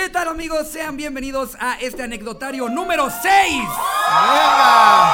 [0.00, 0.68] ¿Qué tal amigos?
[0.68, 3.24] Sean bienvenidos a este anecdotario número 6.
[4.22, 5.12] ¡Venga!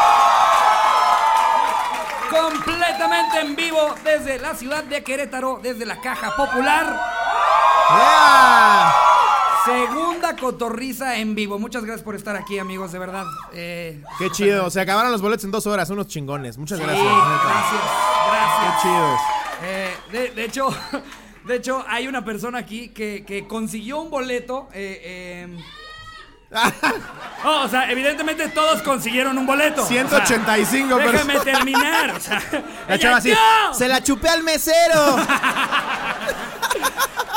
[2.29, 7.01] Completamente en vivo desde la ciudad de Querétaro, desde la Caja Popular.
[9.65, 11.59] Segunda cotorriza en vivo.
[11.59, 13.25] Muchas gracias por estar aquí, amigos, de verdad.
[13.55, 14.69] Eh, Qué chido.
[14.69, 15.89] Se acabaron los boletos en dos horas.
[15.89, 16.59] Unos chingones.
[16.59, 17.07] Muchas sí, gracias.
[17.07, 17.83] gracias,
[18.29, 18.61] gracias.
[18.61, 19.21] Qué chidos.
[19.63, 20.69] Eh, de, de hecho,
[21.45, 24.69] de hecho, hay una persona aquí que, que consiguió un boleto.
[24.73, 25.59] eh, eh,
[27.45, 29.85] no, o sea, evidentemente todos consiguieron un boleto.
[29.85, 31.45] 185 O sea, Déjame personas.
[31.59, 32.11] terminar.
[32.13, 32.43] O sea,
[32.89, 33.31] La ella, chava así.
[33.33, 33.75] ¡No!
[33.75, 35.17] ¡Se la chupé al mesero!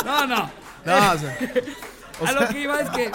[0.05, 0.49] No, no.
[0.85, 1.37] No, o sea,
[2.25, 3.11] A lo que iba es que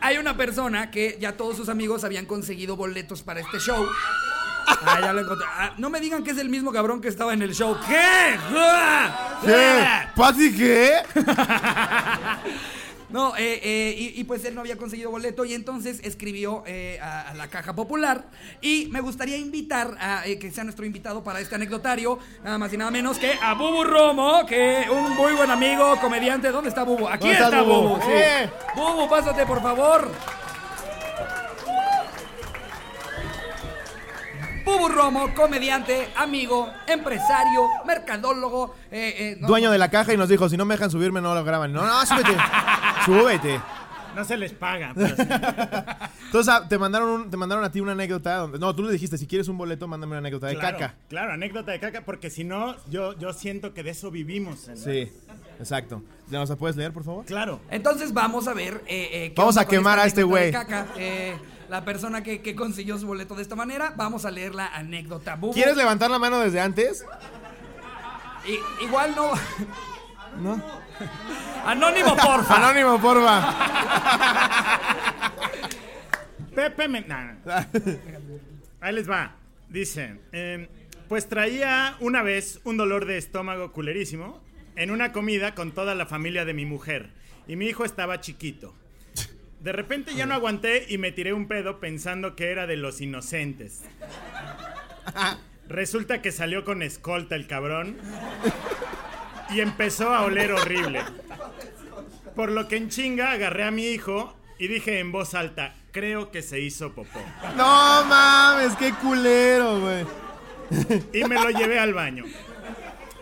[0.00, 3.84] hay una persona que ya todos sus amigos habían conseguido boletos para este show.
[4.66, 5.46] Ah, ya lo encontré.
[5.50, 7.76] Ah, no me digan que es el mismo cabrón que estaba en el show.
[7.86, 7.96] ¿Qué?
[8.56, 9.38] ¡Ah!
[9.44, 9.84] ¿Qué?
[10.16, 10.92] ¿Pati qué?
[13.10, 16.98] No, eh, eh, y, y pues él no había conseguido boleto y entonces escribió eh,
[17.00, 18.24] a, a la Caja Popular
[18.60, 22.72] y me gustaría invitar a eh, que sea nuestro invitado para este anecdotario, nada más
[22.72, 26.50] y nada menos que a Bubu Romo, que un muy buen amigo, comediante.
[26.50, 27.06] ¿Dónde está Bubu?
[27.06, 27.88] Aquí ¿Dónde está está Bubu.
[27.90, 28.02] Bubu?
[28.02, 28.10] sí.
[28.10, 28.50] Eh.
[28.74, 30.10] Bubu, pásate por favor.
[34.64, 40.28] Bubu Romo, comediante, amigo, empresario, mercadólogo, eh, eh, no, Dueño de la caja y nos
[40.28, 41.72] dijo, si no me dejan subirme no lo graban.
[41.72, 42.36] No, no, súbete.
[43.04, 43.60] Súbete.
[44.16, 44.92] No se les paga.
[44.94, 45.22] pero sí.
[46.26, 48.58] Entonces ah, te mandaron, un- te mandaron a ti una anécdota donde...
[48.58, 50.94] No, tú le dijiste, si quieres un boleto, mándame una anécdota de claro, caca.
[51.08, 54.68] Claro, anécdota de caca, porque si no, yo, yo siento que de eso vivimos.
[54.76, 55.12] Sí,
[55.58, 56.02] exacto.
[56.30, 57.24] ¿Ya ¿Nos la puedes leer, por favor?
[57.24, 57.60] Claro.
[57.70, 58.82] Entonces vamos a ver.
[58.86, 60.52] eh, eh, qué Vamos onda a con quemar esta a este anécdota de güey.
[60.52, 60.86] caca.
[60.96, 61.36] Eh,
[61.68, 65.36] la persona que, que consiguió su boleto de esta manera, vamos a leer la anécdota.
[65.36, 65.54] Bubu.
[65.54, 67.04] ¿Quieres levantar la mano desde antes?
[68.46, 69.32] I- igual no.
[70.40, 70.62] No.
[71.64, 72.56] Anónimo, porfa.
[72.56, 73.54] Anónimo, porfa.
[76.54, 77.00] Pepe me...
[77.02, 77.64] nah, nah.
[78.80, 79.32] Ahí les va.
[79.68, 80.68] Dice, eh,
[81.08, 84.40] pues traía una vez un dolor de estómago culerísimo
[84.76, 87.10] en una comida con toda la familia de mi mujer
[87.48, 88.74] y mi hijo estaba chiquito.
[89.64, 93.00] De repente ya no aguanté y me tiré un pedo pensando que era de los
[93.00, 93.80] inocentes.
[95.70, 97.96] Resulta que salió con escolta el cabrón
[99.48, 101.00] y empezó a oler horrible.
[102.36, 106.30] Por lo que en chinga agarré a mi hijo y dije en voz alta, creo
[106.30, 107.22] que se hizo popó.
[107.56, 110.04] No mames, qué culero, güey.
[111.14, 112.24] Y me lo llevé al baño.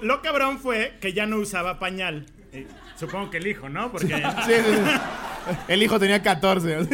[0.01, 2.27] Lo cabrón fue que ya no usaba pañal.
[2.53, 2.67] Eh,
[2.97, 3.93] supongo que el hijo, ¿no?
[3.93, 5.01] Porque Sí, sí, sí.
[5.69, 6.89] El hijo tenía 14.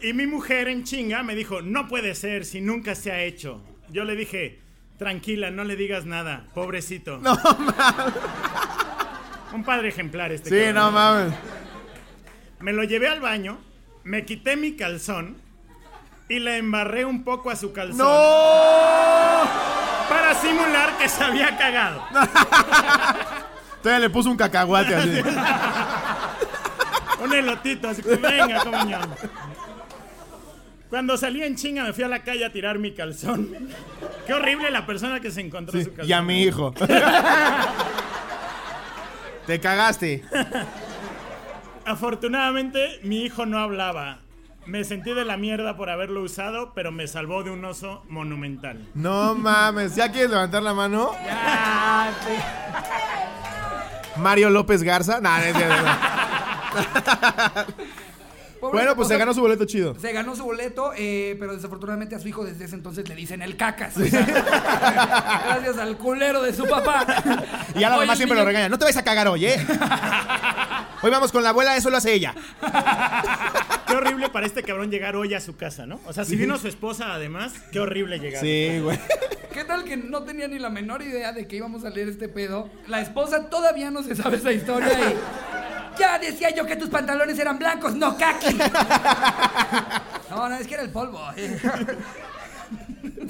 [0.00, 3.62] Y mi mujer en chinga me dijo, no puede ser si nunca se ha hecho.
[3.88, 4.60] Yo le dije,
[4.98, 7.16] tranquila, no le digas nada, pobrecito.
[7.18, 7.74] No mames.
[9.54, 10.50] Un padre ejemplar este.
[10.50, 10.74] Sí, cabrón.
[10.74, 11.32] no mames.
[12.60, 13.58] Me lo llevé al baño,
[14.02, 15.38] me quité mi calzón
[16.28, 18.04] y le embarré un poco a su calzón ¡No!
[20.08, 22.04] para simular que se había cagado.
[23.84, 25.10] Todavía le puso un cacahuate así.
[27.22, 28.98] Un elotito, así que venga, coño.
[30.90, 33.48] Cuando salí en chinga me fui a la calle a tirar mi calzón.
[34.26, 36.08] Qué horrible la persona que se encontró Sí, su calzón.
[36.08, 36.72] y a mi hijo.
[39.46, 40.24] Te cagaste.
[41.84, 44.18] Afortunadamente, mi hijo no hablaba.
[44.66, 48.78] Me sentí de la mierda por haberlo usado, pero me salvó de un oso monumental.
[48.94, 49.94] No mames.
[49.94, 51.10] ¿Ya quieres levantar la mano?
[54.16, 55.20] Mario López Garza.
[55.20, 55.74] Nah, no es cierto.
[58.60, 59.94] Pobre Bueno, pues se ganó su boleto chido.
[60.00, 63.42] Se ganó su boleto, eh, pero desafortunadamente a su hijo desde ese entonces le dicen
[63.42, 63.92] el cacas.
[63.98, 67.04] Gracias al culero de su papá.
[67.74, 68.70] Y ya la mamá siempre lo regaña.
[68.70, 69.56] No te vayas a cagar hoy, ¿eh?
[71.02, 72.34] Hoy vamos con la abuela, eso lo hace ella.
[73.86, 76.00] Qué horrible para este cabrón llegar hoy a su casa, ¿no?
[76.06, 78.40] O sea, si vino su esposa además, qué horrible llegar.
[78.40, 78.98] Sí, güey.
[79.64, 82.28] ¿Qué tal que no tenía ni la menor idea de que íbamos a leer este
[82.28, 82.68] pedo?
[82.86, 85.98] La esposa todavía no se sabe esa historia y.
[85.98, 88.58] Ya decía yo que tus pantalones eran blancos, no kaki.
[90.28, 91.18] No, no, es que era el polvo.
[91.36, 91.58] eh.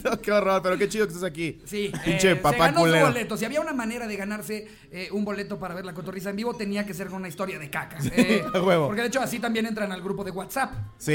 [0.02, 1.60] No, qué horror, pero qué chido que estés aquí.
[1.64, 3.06] Sí, Pinche eh, papá se ganó culero.
[3.06, 3.37] su boleto.
[3.37, 6.54] Si había una manera de ganarse eh, un boleto para ver la cotorriza en vivo,
[6.54, 7.98] tenía que ser con una historia de caca.
[8.16, 8.87] Eh, huevo.
[8.87, 10.72] Porque de hecho así también entran al grupo de WhatsApp.
[10.98, 11.12] Sí.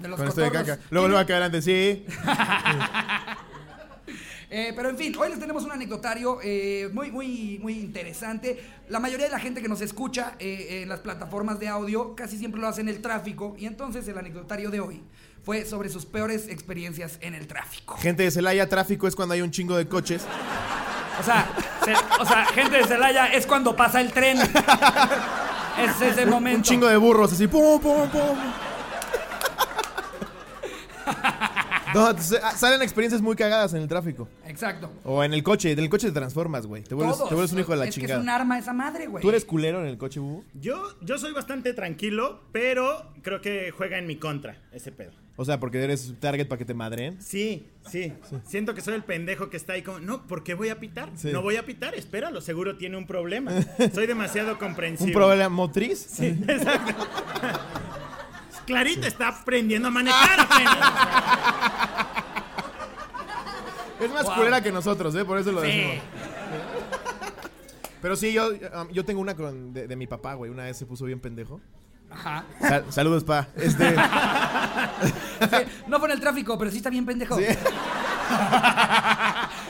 [0.00, 0.68] De los con esto de cotorros.
[0.68, 0.82] caca.
[0.90, 2.06] Luego, luego acá adelante, sí.
[4.52, 8.60] Eh, pero en fin, hoy les tenemos un anecdotario eh, muy, muy, muy interesante.
[8.88, 12.36] La mayoría de la gente que nos escucha eh, en las plataformas de audio casi
[12.36, 13.54] siempre lo hace en el tráfico.
[13.58, 15.02] Y entonces el anecdotario de hoy
[15.44, 17.96] fue sobre sus peores experiencias en el tráfico.
[17.98, 20.22] Gente de Celaya, tráfico es cuando hay un chingo de coches.
[21.20, 21.48] O sea,
[21.84, 24.36] se- o sea, gente de Celaya, es cuando pasa el tren.
[25.78, 26.58] Es ese momento.
[26.58, 28.36] Un chingo de burros así, pum, pum, pum.
[31.94, 34.28] No, ah, salen experiencias muy cagadas en el tráfico.
[34.46, 34.90] Exacto.
[35.04, 35.72] O en el coche.
[35.72, 36.82] En el coche te transformas, güey.
[36.82, 37.28] Te vuelves, Todos.
[37.28, 38.18] te vuelves un hijo de la es que chingada.
[38.20, 39.22] es un arma esa madre, güey.
[39.22, 40.44] ¿Tú eres culero en el coche, Bubu?
[40.54, 45.12] Yo, yo soy bastante tranquilo, pero creo que juega en mi contra ese pedo.
[45.36, 47.20] O sea, porque eres target para que te madren.
[47.22, 48.12] Sí, sí,
[48.44, 51.08] Siento que soy el pendejo que está ahí como, no, ¿por qué voy a pitar?
[51.14, 51.30] Sí.
[51.32, 53.52] No voy a pitar, espéralo, seguro tiene un problema.
[53.94, 55.06] Soy demasiado comprensivo.
[55.06, 55.98] ¿Un problema motriz?
[55.98, 57.06] Sí, exacto.
[58.70, 60.78] Clarita está aprendiendo a manejar apenas.
[64.00, 64.34] Es más Wow.
[64.36, 65.24] culera que nosotros, ¿eh?
[65.24, 65.66] Por eso lo Sí.
[65.66, 65.96] decimos.
[68.00, 70.50] Pero sí, yo, um, yo tengo una con, de, de mi papá, güey.
[70.50, 71.60] Una vez se puso bien pendejo.
[72.10, 72.44] Ajá.
[72.60, 73.48] Sal- saludos, pa.
[73.56, 73.94] Este,
[75.40, 75.56] Sí,
[75.86, 77.36] No fue en el tráfico, pero sí está bien pendejo.
[77.36, 77.44] sí.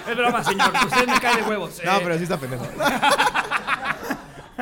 [0.08, 0.72] Es broma, señor.
[0.84, 1.80] Usted me cae de huevos.
[1.84, 2.66] No, Eh, pero sí está pendejo.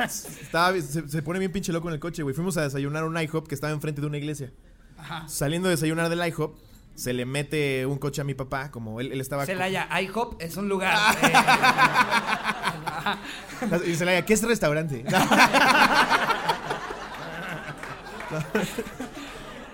[0.05, 2.35] Estaba, se, se pone bien pinche loco en el coche, güey.
[2.35, 4.53] Fuimos a desayunar a un IHOP que estaba enfrente de una iglesia.
[4.97, 5.29] Ajá.
[5.29, 6.57] Saliendo de desayunar del IHOP,
[6.99, 9.47] se le mete un coche a mi papá, como él, él estaba...
[9.47, 10.99] Celaya, IHOP es un lugar.
[13.63, 15.05] eh, Y Celaya, ¿qué es restaurante?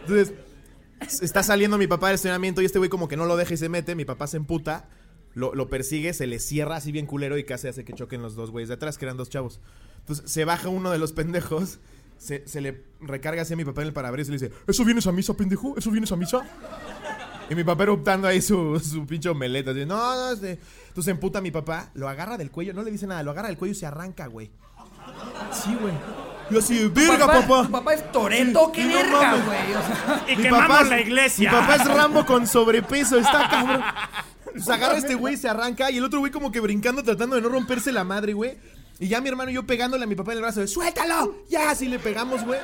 [0.03, 0.35] Entonces,
[1.23, 3.56] está saliendo mi papá del estacionamiento y este güey como que no lo deja y
[3.56, 3.94] se mete.
[3.94, 4.91] Mi papá se emputa,
[5.32, 8.35] lo, lo persigue, se le cierra así bien culero y casi hace que choquen los
[8.35, 9.61] dos güeyes de atrás, que eran dos chavos.
[10.05, 11.79] Entonces, se baja uno de los pendejos,
[12.19, 14.85] se, se le recarga así a mi papá en el parabrisas y le dice, ¿eso
[14.85, 15.75] vienes a misa, pendejo?
[15.79, 16.43] ¿Eso vienes a misa?
[17.51, 19.71] Y mi papá eruptando ahí su, su pinche omeleta.
[19.73, 20.53] Así, no, no, este".
[20.89, 23.49] Entonces se emputa mi papá, lo agarra del cuello, no le dice nada, lo agarra
[23.49, 24.51] del cuello y se arranca, güey.
[25.53, 25.93] Sí, güey.
[26.51, 27.62] Yo así, verga, papá.
[27.65, 29.45] Tu papá es Toreto, qué no verga, mames.
[29.47, 29.75] güey.
[29.75, 31.51] O sea, Y Mi quemamos papá es- la iglesia.
[31.51, 33.83] Mi papá es Rambo con sobrepeso, está cabrón.
[34.62, 37.43] Se agarra este güey, se arranca y el otro güey como que brincando tratando de
[37.43, 38.56] no romperse la madre, güey.
[39.00, 41.35] Y ya mi hermano y yo pegándole a mi papá en el brazo, de, ¡suéltalo!
[41.49, 42.61] Ya, así le pegamos, güey.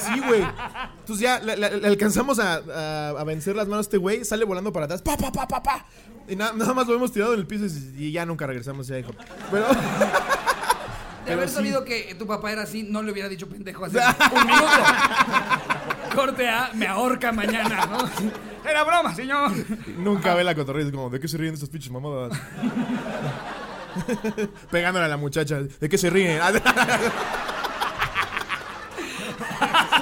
[0.00, 0.42] Sí, güey.
[1.00, 4.24] Entonces ya le, le- le alcanzamos a, a- a vencer las manos a este güey,
[4.26, 5.86] sale volando para atrás, pa, pa, pa, pa, pa.
[6.28, 8.86] Y na- nada más lo hemos tirado en el piso y, y ya nunca regresamos,
[8.88, 9.12] ya dijo.
[9.50, 9.66] Pero...
[11.24, 13.98] de haber sabido que tu papá era así, no le hubiera dicho pendejo hace
[14.34, 14.68] un minuto.
[16.14, 17.98] Corte A, me ahorca mañana, ¿no?
[18.68, 19.50] Era broma, señor.
[19.96, 22.38] Nunca ve la cotorrilla, es como, ¿de qué se ríen estas pinches mamadas?
[24.70, 26.40] Pegándole a la muchacha, ¿de qué se ríen?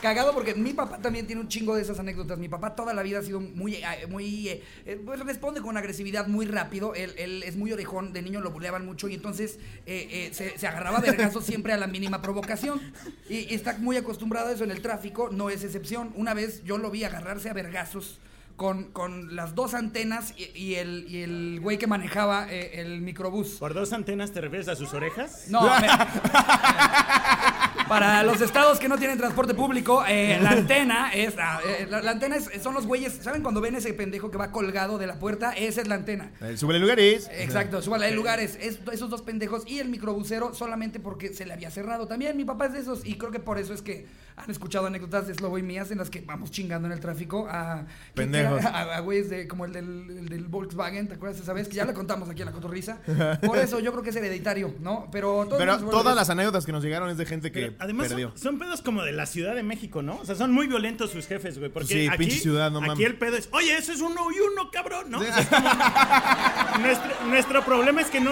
[0.00, 2.38] Cagado porque mi papá también tiene un chingo de esas anécdotas.
[2.38, 5.76] Mi papá toda la vida ha sido muy, eh, muy, eh, eh, pues responde con
[5.76, 6.94] agresividad muy rápido.
[6.94, 10.58] Él, él es muy orejón, de niño lo buleaban mucho y entonces eh, eh, se,
[10.58, 12.80] se agarraba a vergazos siempre a la mínima provocación.
[13.28, 16.12] Y, y está muy acostumbrado a eso en el tráfico, no es excepción.
[16.16, 18.20] Una vez yo lo vi agarrarse a vergazos
[18.56, 23.56] con, con las dos antenas y, y el, y el güey que manejaba el microbús.
[23.58, 25.46] ¿Por dos antenas te refieres a sus orejas?
[25.48, 25.88] No, me-
[27.88, 31.34] para los estados que no tienen transporte público, eh, la antena es.
[31.38, 33.14] ah, eh, la, la antena es- son los güeyes.
[33.22, 35.52] ¿Saben cuando ven ese pendejo que va colgado de la puerta?
[35.52, 36.30] Esa es la antena.
[36.40, 37.28] El súbele lugares.
[37.32, 38.56] Exacto, súbala hay lugares.
[38.60, 42.06] Es- esos dos pendejos y el microbusero solamente porque se le había cerrado.
[42.06, 44.06] También mi papá es de esos y creo que por eso es que
[44.36, 47.46] han escuchado anécdotas de Slobo y mías en las que vamos chingando en el tráfico
[47.50, 47.84] a.
[48.14, 48.64] Pendejos.
[48.64, 51.68] a, a güeyes de, como el del, el del Volkswagen, ¿te acuerdas esa vez?
[51.68, 52.98] Que ya lo contamos aquí en la cotorriza.
[53.46, 55.08] Por eso yo creo que es hereditario, ¿no?
[55.12, 58.28] Pero, todas las anécdotas que nos llegaron es de gente que Pero además perdió.
[58.30, 60.16] son, son pedos como de la Ciudad de México, ¿no?
[60.16, 61.70] O sea, son muy violentos sus jefes, güey.
[61.70, 63.06] Porque Sí, aquí, pinche ciudad, no aquí mames.
[63.06, 65.18] el pedo es, oye, eso es uno y uno, cabrón, ¿no?
[65.20, 68.30] O sea, es como- nuestro, nuestro problema es que no...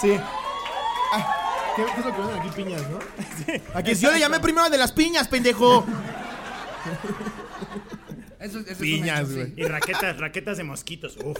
[0.00, 0.16] Sí.
[1.12, 1.36] Ah,
[1.76, 2.50] ¿qué, qué es lo que venden aquí?
[2.56, 2.98] Piñas, ¿no?
[3.74, 5.84] Aquí yo le llamé primero de las piñas, pendejo.
[8.38, 9.34] Eso, eso es un Piñas, hecho, sí.
[9.36, 9.52] güey.
[9.56, 11.36] Y raquetas, raquetas de mosquitos, uf.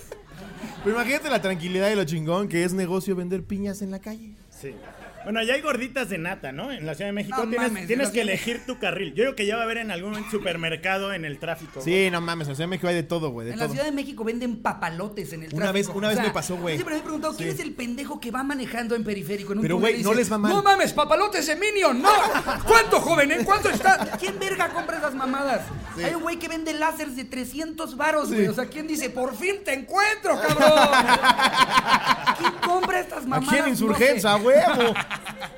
[0.85, 4.35] Pero imagínate la tranquilidad y lo chingón que es negocio vender piñas en la calle.
[4.51, 4.75] Sí.
[5.25, 6.73] Bueno, ya hay gorditas de nata, ¿no?
[6.73, 9.11] En la Ciudad de México No tienes, mames, tienes que elegir tu carril.
[9.15, 11.81] Yo creo que ya va a haber en algún supermercado en el tráfico.
[11.83, 13.69] Sí, no mames, en la Ciudad de México hay de todo, güey, de En todo.
[13.69, 15.89] la Ciudad de México venden papalotes en el Una tráfico.
[15.89, 16.75] vez- una vez me pasó, güey.
[16.75, 17.55] yo Siempre me he preguntado, ¿quién Sí.
[17.55, 20.15] es el pendejo que va manejando en periférico en un Pero, túnel güey, y no
[20.15, 20.53] les va mal.
[20.53, 22.09] No mames, papalotes de Minion, no.
[22.67, 23.31] ¿Cuánto, joven?
[23.33, 24.17] ¿En cuánto está?
[24.19, 25.63] ¿Quién verga compra esas mamadas?
[25.97, 26.03] Sí.
[26.05, 28.35] Hay un güey que vende láseres de 300 varos, Sí.
[28.37, 28.49] güey.
[28.49, 30.89] O sea, ¿quién dice, por fin te encuentro, cabrón?
[32.39, 33.49] ¿Quién compra estas mamadas?
[33.49, 34.43] Aquí en No Insurgencia, sé.
[34.43, 34.95] huevo.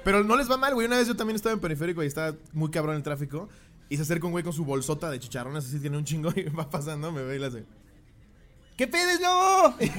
[0.04, 0.86] Pero no les va mal, güey.
[0.86, 3.48] Una vez yo también estaba en periférico y estaba muy cabrón el tráfico.
[3.88, 6.42] Y se acerca un güey con su bolsota de chicharrones, así tiene un chingo y
[6.58, 7.64] va pasando, me ve y le hace.
[8.76, 9.74] ¿Qué pedes, lobo?
[9.80, 9.90] y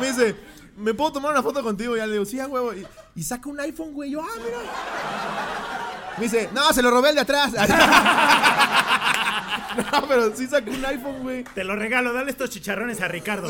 [0.00, 0.34] me dice,
[0.76, 1.94] ¿me puedo tomar una foto contigo?
[1.94, 2.72] Y ya le digo, sí, a huevo.
[2.72, 4.12] Y, y saca un iPhone, güey.
[4.12, 4.58] Yo, ah, mira.
[6.16, 7.52] Me dice, no, se lo robé el de atrás.
[9.92, 11.44] No, pero sí sacó un iPhone, güey.
[11.44, 13.48] Te lo regalo, dale estos chicharrones a Ricardo.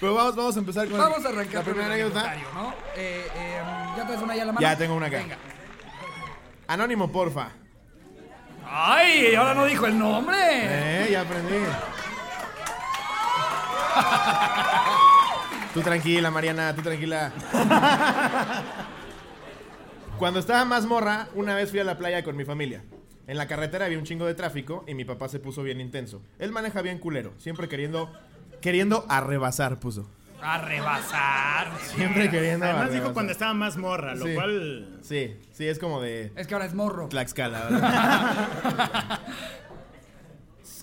[0.00, 2.34] Pero vamos, vamos a empezar con Vamos a arrancar la primera anécdota.
[2.54, 2.70] ¿no?
[2.96, 3.60] Eh, eh,
[3.96, 4.66] ¿Ya traes una ya la mano?
[4.66, 5.18] Ya tengo una acá.
[5.18, 5.36] Venga.
[6.68, 7.50] Anónimo, porfa.
[8.64, 9.34] ¡Ay!
[9.34, 10.36] Ahora no dijo el nombre.
[10.38, 11.54] Eh, ya aprendí.
[15.74, 17.30] Tú tranquila, Mariana, tú tranquila.
[20.18, 22.82] Cuando estaba más morra, una vez fui a la playa con mi familia.
[23.26, 26.22] En la carretera había un chingo de tráfico y mi papá se puso bien intenso.
[26.38, 28.10] Él maneja bien culero, siempre queriendo
[28.60, 30.08] queriendo arrebasar puso.
[30.40, 31.72] A rebasar.
[31.96, 33.02] Siempre queriendo Además arrebasar.
[33.02, 34.34] dijo cuando estaba más morra, lo Sí.
[34.34, 34.98] cual...
[35.02, 37.08] Sí, sí, es como de Es que ahora es morro.
[37.08, 39.20] Tlaxcala, ¿verdad?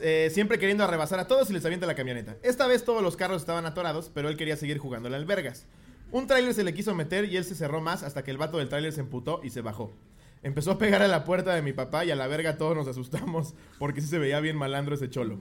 [0.01, 2.35] Eh, siempre queriendo arrebasar a todos y les avienta la camioneta.
[2.43, 5.67] Esta vez todos los carros estaban atorados, pero él quería seguir jugando al albergas.
[6.11, 8.57] Un tráiler se le quiso meter y él se cerró más hasta que el vato
[8.57, 9.93] del tráiler se emputó y se bajó.
[10.45, 12.87] Empezó a pegar a la puerta de mi papá y a la verga todos nos
[12.87, 15.39] asustamos porque sí se veía bien malandro ese cholo.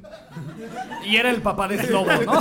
[1.04, 2.40] Y era el papá de Slobo, ¿no?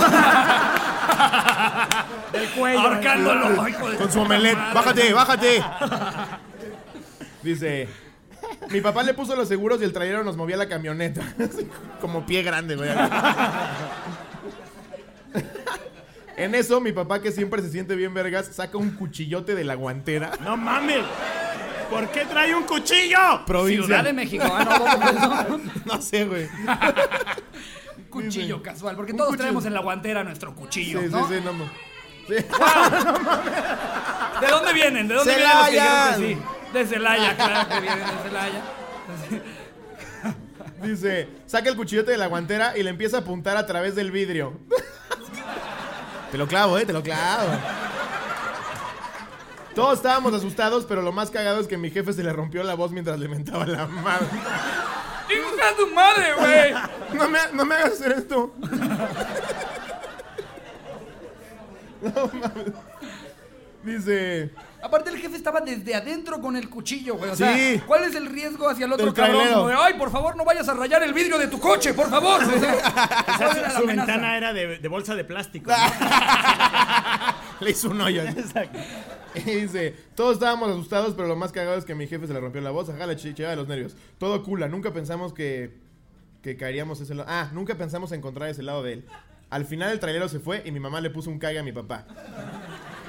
[2.32, 2.80] El cuello.
[2.80, 3.68] Ahorcándolo.
[3.68, 4.56] hijo de Con su puta omelet.
[4.56, 4.74] madre.
[4.74, 5.62] ¡Bájate, bájate!
[7.42, 7.86] Dice...
[8.70, 11.20] Mi papá le puso los seguros y el trailero nos movía la camioneta.
[12.00, 12.88] Como pie grande, güey.
[16.38, 19.74] En eso, mi papá, que siempre se siente bien vergas, saca un cuchillote de la
[19.74, 20.32] guantera.
[20.42, 21.04] No mames.
[21.94, 23.44] ¿Por qué trae un cuchillo?
[23.46, 23.86] Provincia.
[23.86, 24.44] Ciudad de México.
[24.46, 25.60] Ah, no, ¿cómo fue eso?
[25.86, 26.48] No sé, güey.
[27.96, 28.96] Un cuchillo casual.
[28.96, 29.42] Porque todos cuchillo.
[29.42, 31.28] traemos en la guantera nuestro cuchillo, Sí, ¿no?
[31.28, 31.64] sí, sí, no, no.
[32.26, 32.34] Sí.
[34.40, 35.06] ¿De dónde vienen?
[35.08, 35.68] ¿De dónde Celaya.
[35.70, 36.72] vienen los que dijeron que sí?
[36.72, 38.62] De Celaya, claro que vienen de Celaya.
[40.82, 44.10] Dice, saca el cuchillote de la guantera y le empieza a apuntar a través del
[44.10, 44.58] vidrio.
[46.30, 47.48] Te lo clavo, eh, te lo clavo.
[49.74, 52.74] Todos estábamos asustados, pero lo más cagado es que mi jefe se le rompió la
[52.74, 54.26] voz mientras le mentaba la madre.
[55.28, 56.74] ¡Hija de tu madre, güey!
[57.18, 58.54] No me, no me hagas hacer esto.
[62.02, 62.72] No mames.
[63.82, 64.50] Dice,
[64.82, 67.30] Aparte el jefe estaba desde adentro con el cuchillo, güey.
[67.30, 67.42] O Sí.
[67.44, 69.34] sea, ¿cuál es el riesgo hacia el otro Del cabrón?
[69.36, 69.56] trailero.
[69.60, 72.08] Como de, Ay, por favor, no vayas a rayar el vidrio de tu coche, por
[72.10, 72.42] favor.
[72.42, 72.60] O sea,
[73.26, 74.06] Quizás ¿cuál era la su amenaza?
[74.12, 75.70] ventana era de, de bolsa de plástico.
[76.00, 77.64] ¿no?
[77.64, 78.22] le hizo un hoyo.
[79.46, 82.32] Y dice, todos estábamos asustados, pero lo más cagado es que a mi jefe se
[82.32, 82.88] le rompió la voz.
[82.88, 83.96] Ajá, la chichada de los nervios.
[84.18, 85.76] Todo cula, nunca pensamos que,
[86.42, 87.28] que caeríamos ese lado.
[87.30, 89.04] Ah, nunca pensamos encontrar ese lado de él.
[89.50, 91.72] Al final el trailero se fue y mi mamá le puso un cague a mi
[91.72, 92.06] papá.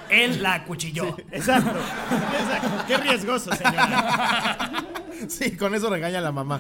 [0.09, 1.15] Él la cuchilló.
[1.31, 1.71] Exacto.
[2.39, 2.83] Exacto.
[2.87, 4.71] Qué riesgoso, señora.
[5.29, 6.59] Sí, con eso regaña a la mamá.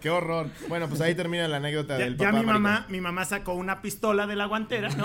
[0.00, 0.48] Qué horror.
[0.68, 2.38] Bueno, pues ahí termina la anécdota Ya, del ya papá.
[2.40, 5.04] mi mamá, mi mamá sacó una pistola de la guantera, ¿no?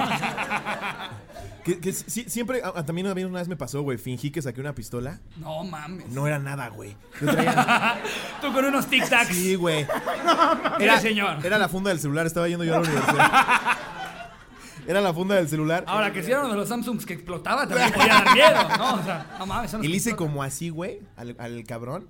[1.66, 3.98] Que, que sí- siempre, también a mí una vez me pasó, güey.
[3.98, 5.20] Fingí que saqué una pistola.
[5.38, 6.08] No mames.
[6.10, 6.96] No era nada, güey.
[7.20, 8.00] Yo traía...
[8.42, 9.34] Tú con unos tic-tacs.
[9.34, 9.86] Sí, güey.
[10.80, 11.44] Mira, señor.
[11.44, 13.32] Era la funda del celular, estaba yendo yo a la universidad.
[14.88, 15.84] Era la funda del celular.
[15.88, 18.94] Ahora, que si era uno de los Samsungs que explotaba, también podía dar miedo, ¿no?
[18.94, 19.72] O sea, no mames.
[19.72, 20.32] son los Y le que hice explotan.
[20.34, 22.08] como así, güey, al, al cabrón.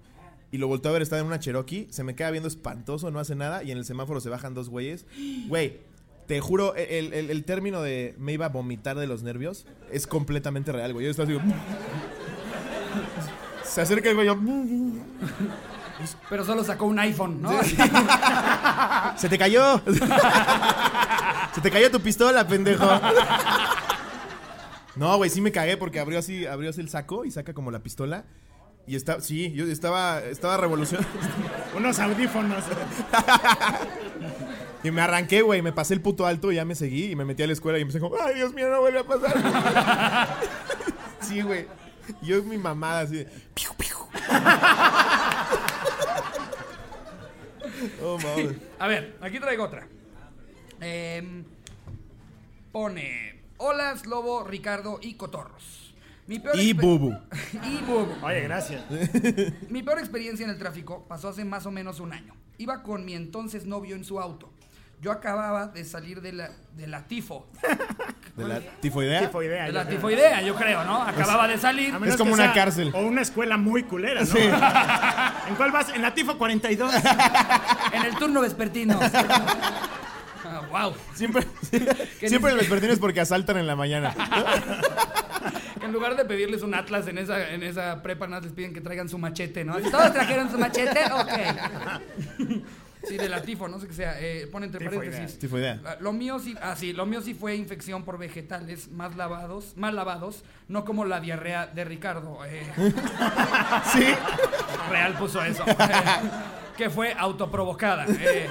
[0.51, 1.87] Y lo volteó a ver, estaba en una Cherokee.
[1.91, 3.63] Se me queda viendo espantoso, no hace nada.
[3.63, 5.05] Y en el semáforo se bajan dos güeyes.
[5.47, 5.79] Güey,
[6.27, 10.07] te juro, el, el- el término de me iba a vomitar de los nervios es
[10.07, 11.05] completamente real, güey.
[11.05, 11.39] Yo estaba así.
[13.63, 14.37] Se acerca el güey, yo.
[16.29, 17.51] Pero solo sacó un iPhone, ¿no?
[19.17, 19.81] ¡Se te cayó!
[21.53, 22.85] ¡Se te cayó tu pistola, pendejo!
[24.95, 27.71] No, güey, sí me cagué porque abrió así, abrió así el saco y saca como
[27.71, 28.25] la pistola.
[28.87, 31.09] Y está, sí, yo estaba, estaba revolucionando.
[31.75, 32.63] Unos audífonos.
[34.85, 37.25] Y me arranqué, güey, me pasé el puto alto y ya me seguí y me
[37.25, 40.37] metí a la escuela y empecé como, ay, Dios mío, no vuelve a pasar.
[41.21, 41.65] sí, güey.
[42.21, 43.97] Yo mi mamada así de, piu, piu.
[48.03, 48.57] oh, mames.
[48.77, 49.87] A ver, aquí traigo otra.
[50.79, 51.43] Em,
[52.71, 55.95] pone: Hola, Slobo, Ricardo y Cotorros.
[56.27, 57.11] Mi peor Y Bubu.
[57.63, 58.23] y Bubu.
[58.23, 58.83] Oye, gracias.
[59.69, 62.35] Mi peor experiencia en el tráfico pasó hace más o menos un año.
[62.59, 64.54] Iba con mi entonces novio en su auto.
[65.01, 67.47] Yo acababa de salir de la, de la tifo.
[68.35, 69.21] ¿De la tifoidea?
[69.21, 69.65] Tifoidea.
[69.65, 69.95] De la creo.
[69.95, 71.01] tifoidea, yo creo, ¿no?
[71.03, 71.93] Acababa de salir.
[72.05, 72.91] Es como una sea- cárcel.
[72.93, 74.35] O una escuela muy culera, ¿no?
[75.47, 75.89] ¿En cuál vas?
[75.89, 76.93] En la Tifo 42.
[77.93, 78.99] En el turno vespertino.
[80.43, 80.93] Ah, wow.
[81.13, 81.45] Siempre,
[82.19, 84.13] siempre ni- el vespertino es porque asaltan en la mañana.
[85.81, 88.81] En lugar de pedirles un atlas en esa, en esa prepa, nada les piden que
[88.81, 89.77] traigan su machete, ¿no?
[89.79, 90.99] ¿Todos trajeron su machete?
[91.13, 92.59] Ok.
[93.07, 94.19] Sí, de la tifo, no sé qué sea.
[94.19, 95.11] Eh, pone entre Tifoidea.
[95.11, 95.39] paréntesis.
[95.39, 95.75] Tifoidea.
[95.83, 99.73] La- Lo mío sí, ah, sí, lo mío sí fue infección por vegetales más lavados,
[99.77, 102.39] mal lavados, no como la diarrea de Ricardo.
[102.45, 102.63] eh,
[103.93, 104.05] Sí.
[104.89, 105.63] Real puso eso.
[105.67, 105.75] eh,
[106.77, 108.05] que fue autoprovocada.
[108.09, 108.47] eh.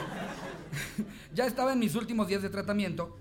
[1.33, 3.19] ya estaba en mis últimos días de tratamiento.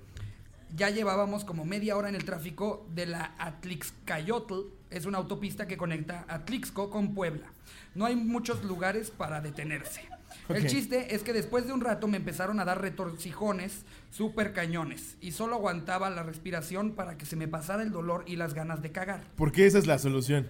[0.76, 4.62] Ya llevábamos como media hora en el tráfico de la Atlixcayotl.
[4.90, 7.48] Es una autopista que conecta Atlixco con Puebla.
[7.96, 10.02] No hay muchos lugares para detenerse.
[10.50, 15.18] El chiste es que después de un rato me empezaron a dar retorcijones súper cañones
[15.22, 18.82] y solo aguantaba la respiración para que se me pasara el dolor y las ganas
[18.82, 19.22] de cagar.
[19.36, 20.50] Porque esa es la solución.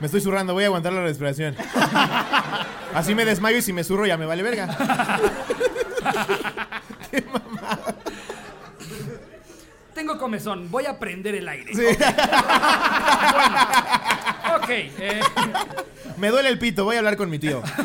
[0.00, 1.54] Me estoy zurrando, voy a aguantar la respiración.
[2.92, 4.76] Así me desmayo y si me zurro ya me vale verga.
[9.94, 11.72] Tengo comezón, voy a prender el aire.
[11.72, 11.84] Sí.
[14.62, 15.20] Ok, eh,
[16.18, 17.62] Me duele el pito, voy a hablar con mi tío.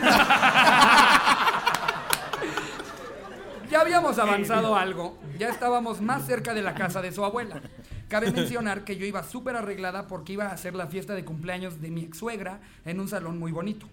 [3.72, 7.62] ya habíamos avanzado algo, ya estábamos más cerca de la casa de su abuela.
[8.07, 11.81] Cabe mencionar que yo iba súper arreglada porque iba a hacer la fiesta de cumpleaños
[11.81, 13.88] de mi ex suegra en un salón muy bonito.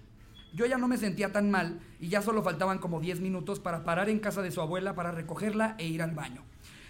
[0.52, 3.82] Yo ya no me sentía tan mal y ya solo faltaban como 10 minutos para
[3.82, 6.42] parar en casa de su abuela para recogerla e ir al baño.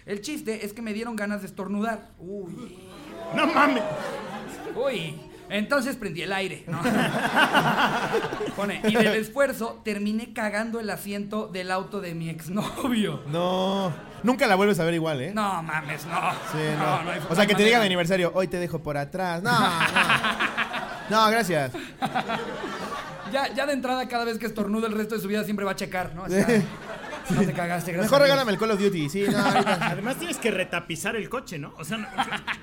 [0.05, 2.09] El chiste es que me dieron ganas de estornudar.
[2.19, 2.77] Uy,
[3.35, 3.81] No mames.
[4.75, 5.15] Uy,
[5.49, 6.81] entonces prendí el aire, ¿no?
[8.55, 13.21] Pone, y del esfuerzo terminé cagando el asiento del auto de mi exnovio.
[13.27, 13.93] No.
[14.23, 15.31] Nunca la vuelves a ver igual, ¿eh?
[15.33, 16.31] No mames, no.
[16.51, 17.03] Sí, no.
[17.03, 19.43] no hay o sea, que te digan de aniversario, hoy te dejo por atrás.
[19.43, 19.69] No, no.
[21.09, 21.71] No, gracias.
[23.31, 25.71] Ya, ya de entrada, cada vez que estornudo el resto de su vida siempre va
[25.71, 26.23] a checar, ¿no?
[26.23, 26.45] O sea,
[27.29, 28.11] no te cagaste, gracias.
[28.11, 29.09] Mejor regálame el Call of Duty.
[29.09, 29.87] Sí, no, ahorita.
[29.91, 31.73] Además tienes que retapizar el coche, ¿no?
[31.77, 32.07] O sea, no-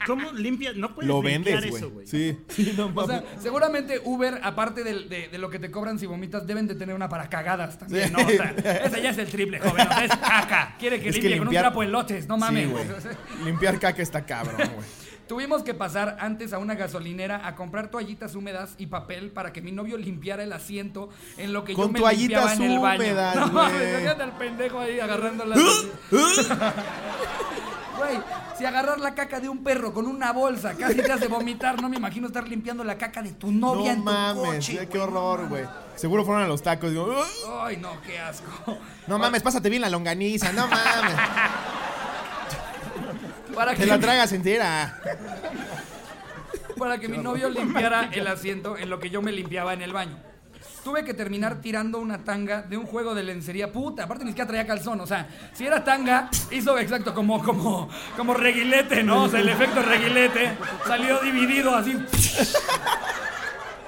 [0.07, 0.77] ¿cómo limpias?
[0.77, 2.07] No puedes Lo limpiar vendes, eso, güey.
[2.07, 2.07] güey.
[2.07, 2.39] Sí.
[2.49, 6.07] Sí, no O sea, seguramente Uber, aparte del- de, de lo que te cobran si
[6.07, 8.13] vomitas, deben de tener una para cagadas también, Sí.
[8.13, 8.27] ¿no?
[8.27, 8.51] O sea,
[8.85, 9.87] esa ya es el triple, joven.
[9.87, 10.77] O sea, es caca.
[10.79, 12.65] Quiere que Es que limpie con un limpiar- trapo en lotes, no mames.
[12.67, 12.85] Sí, güey.
[13.45, 14.87] Limpiar caca está cabrón, güey.
[15.33, 19.63] Tuvimos que pasar antes a una gasolinera a comprar toallitas húmedas y papel para que
[19.63, 21.09] mi novio limpiara el asiento
[21.39, 23.01] en lo que yo Con me toallitas limpiaba en el baño.
[23.03, 25.57] húmedas, no, mames, al pendejo ahí agarrándola.
[27.97, 28.19] Güey,
[28.59, 31.89] si agarrar la caca de un perro con una bolsa casi te hace vomitar, no
[31.89, 34.75] me imagino estar limpiando la caca de tu novia No en tu mames, coche.
[34.75, 35.65] ya, qué horror, güey.
[35.97, 36.91] Seguro fueron a los tacos.
[36.91, 37.11] Digo.
[37.63, 38.51] Ay, no, qué asco.
[39.07, 41.15] no mames, pásate bien la longaniza, no mames.
[43.55, 45.01] Para Te que, la tragas entera.
[46.79, 49.93] para que mi novio limpiara el asiento en lo que yo me limpiaba en el
[49.93, 50.19] baño.
[50.85, 54.05] Tuve que terminar tirando una tanga de un juego de lencería puta.
[54.05, 55.01] Aparte ni siquiera traía calzón.
[55.01, 59.25] O sea, si era tanga, hizo exacto como, como, como reguilete, ¿no?
[59.25, 61.97] O sea, el efecto reguilete salió dividido así.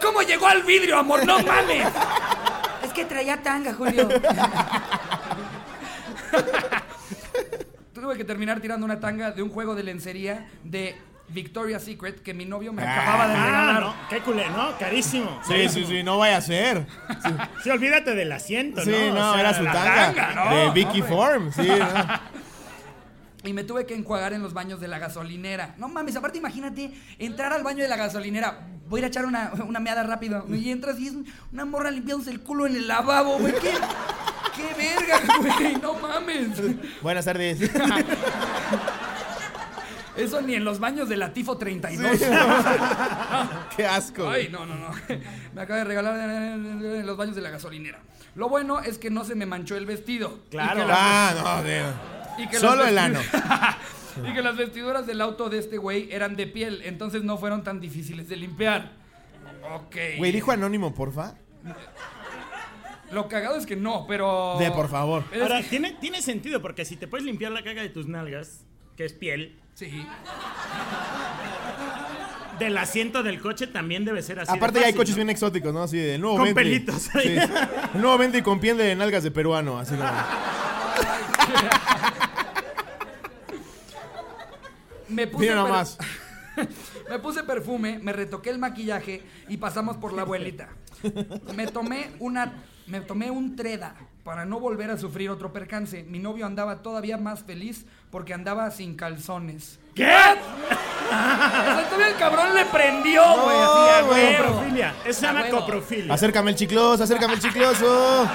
[0.00, 1.26] ¿Cómo llegó al vidrio, amor?
[1.26, 1.88] ¡No mames!
[2.84, 4.08] Es que traía tanga, Julio.
[8.04, 10.94] Tuve que terminar tirando una tanga de un juego de lencería de
[11.28, 13.80] Victoria's Secret que mi novio me acababa de Ah, regalar.
[13.80, 14.76] no, qué culé, ¿no?
[14.78, 15.40] Carísimo.
[15.42, 16.86] Sí, sí, sí, no vaya a ser.
[17.62, 19.14] Sí, olvídate del asiento, Sí, ¿no?
[19.14, 20.12] no, O sea, era su tanga.
[20.12, 20.54] tanga, ¿no?
[20.54, 21.16] De Vicky Hombre.
[21.16, 22.34] Form, sí, no.
[23.48, 25.74] Y me tuve que enjuagar en los baños de la gasolinera.
[25.78, 28.58] No mames, aparte imagínate entrar al baño de la gasolinera.
[28.88, 30.44] Voy a ir a echar una, una meada rápido.
[30.50, 31.14] Y entras y es
[31.52, 33.54] una morra limpiándose el culo en el lavabo, güey.
[33.54, 33.72] ¿Qué,
[34.54, 35.76] qué verga, güey.
[35.76, 36.50] No mames.
[37.02, 37.58] Buenas tardes.
[40.16, 42.18] Eso ni en los baños de la Tifo 32.
[43.76, 44.28] Qué asco.
[44.28, 44.90] Ay, no, no, no.
[45.54, 47.98] Me acaba de regalar en los baños de la gasolinera.
[48.36, 50.40] Lo bueno es que no se me manchó el vestido.
[50.50, 50.86] Claro.
[50.88, 51.82] Ah, no, de...
[52.38, 53.20] y que Solo el ano.
[54.28, 57.64] y que las vestiduras del auto de este güey eran de piel, entonces no fueron
[57.64, 58.92] tan difíciles de limpiar.
[59.74, 59.96] Ok.
[60.18, 61.34] Güey, dijo anónimo, porfa.
[63.14, 64.56] Lo cagado es que no, pero.
[64.58, 65.24] De, por favor.
[65.40, 68.64] Ahora, que- tiene, tiene sentido, porque si te puedes limpiar la caga de tus nalgas,
[68.96, 69.90] que es piel, Sí.
[72.58, 74.52] del asiento del coche también debe ser así.
[74.52, 75.16] de Aparte ya hay coches ¿no?
[75.16, 75.82] bien exóticos, ¿no?
[75.82, 76.80] Así de nuevo Con Bentley.
[76.80, 77.10] pelitos.
[77.12, 77.18] Sí.
[77.94, 80.08] El nuevo Bentley con piel de nalgas de peruano, así como...
[85.08, 85.42] Me puse.
[85.44, 85.98] Mira nomás.
[87.10, 90.68] me puse perfume, me retoqué el maquillaje y pasamos por la abuelita.
[91.54, 92.52] Me tomé una.
[92.86, 93.94] Me tomé un treda
[94.24, 96.02] para no volver a sufrir otro percance.
[96.04, 99.78] Mi novio andaba todavía más feliz porque andaba sin calzones.
[99.94, 100.04] ¿Qué?
[101.90, 103.56] Todavía el cabrón le prendió, güey.
[103.56, 104.24] así a güey.
[104.36, 104.44] huevo.
[104.54, 104.94] Coprofilia.
[105.04, 105.60] Eso se A llama huevo.
[105.60, 106.14] coprofilia.
[106.14, 108.28] Acércame el chicloso, acércame el chicloso.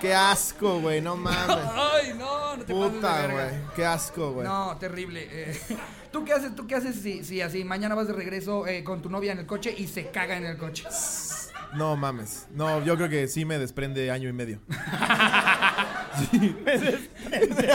[0.00, 1.48] Qué asco, güey, no mames.
[1.74, 3.48] Ay, no, no te Puta, güey.
[3.74, 4.46] Qué asco, güey.
[4.46, 5.26] No, terrible.
[5.30, 5.60] eh.
[6.12, 6.54] ¿Tú qué haces?
[6.54, 9.38] ¿Tú qué haces si, si así mañana vas de regreso eh, con tu novia en
[9.38, 10.84] el coche y se caga en el coche?
[11.74, 12.46] No mames.
[12.52, 14.60] No, yo creo que sí me desprende año y medio.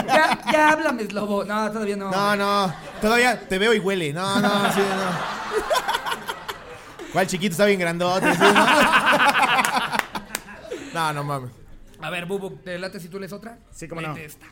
[0.07, 1.43] Ya, ya háblame, Slobo.
[1.43, 2.09] No, todavía no.
[2.09, 2.73] No, no.
[3.01, 4.13] Todavía te veo y huele.
[4.13, 5.39] No, no, sí, no.
[7.11, 8.31] ¿Cuál chiquito está bien grandote?
[8.33, 8.65] sí, no?
[10.93, 11.51] no, no mames.
[12.01, 13.57] A ver, Bubu, ¿te late si tú lees otra?
[13.71, 14.13] Sí, cómo no.
[14.13, 14.45] Léete esta.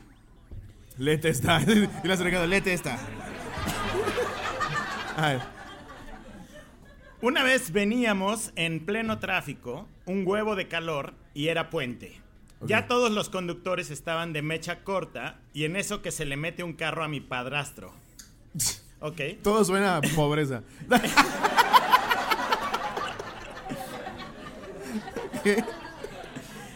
[0.97, 1.62] Lete esta.
[2.03, 2.97] Y le has regado, lete esta.
[5.15, 5.57] A ver.
[7.19, 12.21] Una vez veníamos en pleno tráfico, un huevo de calor y era puente.
[12.62, 16.63] Ya todos los conductores estaban de mecha corta y en eso que se le mete
[16.63, 17.91] un carro a mi padrastro.
[18.99, 19.21] Ok.
[19.43, 20.62] Todo suena a pobreza.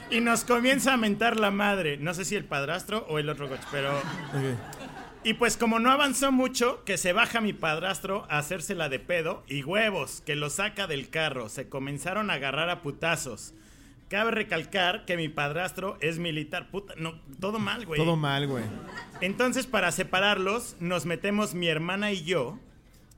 [0.10, 1.98] Y nos comienza a mentar la madre.
[1.98, 3.98] No sé si el padrastro o el otro coche, pero...
[3.98, 4.81] Ok.
[5.24, 9.44] Y pues como no avanzó mucho, que se baja mi padrastro a hacérsela de pedo
[9.48, 11.48] y huevos, que lo saca del carro.
[11.48, 13.54] Se comenzaron a agarrar a putazos.
[14.10, 16.72] Cabe recalcar que mi padrastro es militar.
[16.72, 18.00] Puta, no, todo mal, güey.
[18.00, 18.66] Todo mal, güey.
[19.22, 22.60] Entonces, para separarlos, nos metemos mi hermana y yo.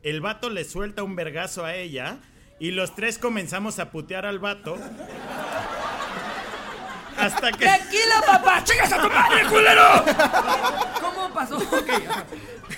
[0.04, 2.20] El vato le suelta un vergazo a ella.
[2.60, 4.78] Y los tres comenzamos a putear al vato.
[7.26, 7.66] Hasta que.
[7.66, 8.64] ¡Tequila, papá!
[8.64, 10.06] ¡Chingas a tu madre, culero!
[11.02, 11.58] ¿Cómo pasó?
[11.58, 12.26] Ok, ajá.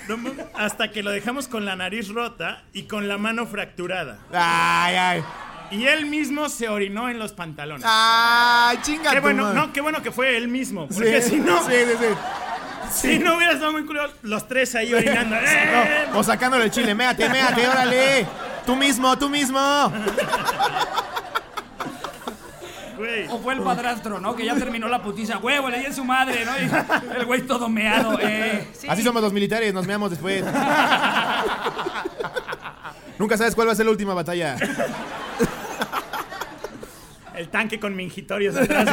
[0.08, 4.18] no mames, hasta que lo dejamos con la nariz rota y con la mano fracturada.
[4.32, 5.24] Ay, ay.
[5.70, 7.84] Y él mismo se orinó en los pantalones.
[7.88, 10.86] Ay, chinga qué bueno, no, qué bueno que fue él mismo.
[10.90, 13.08] Sí, Porque si no, Sí, sí, sí.
[13.08, 15.34] si no hubiera estado muy culero, los tres ahí orinando.
[15.36, 16.06] ¡Eh!
[16.12, 16.94] No, o sacándole el chile.
[16.94, 18.26] Méate, méate, órale.
[18.64, 19.58] Tú mismo, tú mismo.
[22.96, 23.26] Güey.
[23.28, 24.34] O fue el padrastro, ¿no?
[24.34, 25.38] Que ya terminó la putiza.
[25.38, 26.52] Huevo, le di en su madre, ¿no?
[26.58, 26.62] Y
[27.16, 28.18] el güey todo meado.
[28.20, 28.86] Eh, sí.
[28.88, 30.44] Así somos los militares, nos meamos después.
[33.18, 34.56] Nunca sabes cuál va a ser la última batalla.
[37.34, 38.88] El tanque con mingitorios atrás.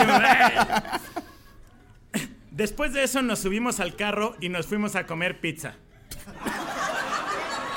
[2.52, 5.76] Después de eso nos subimos al carro y nos fuimos a comer pizza.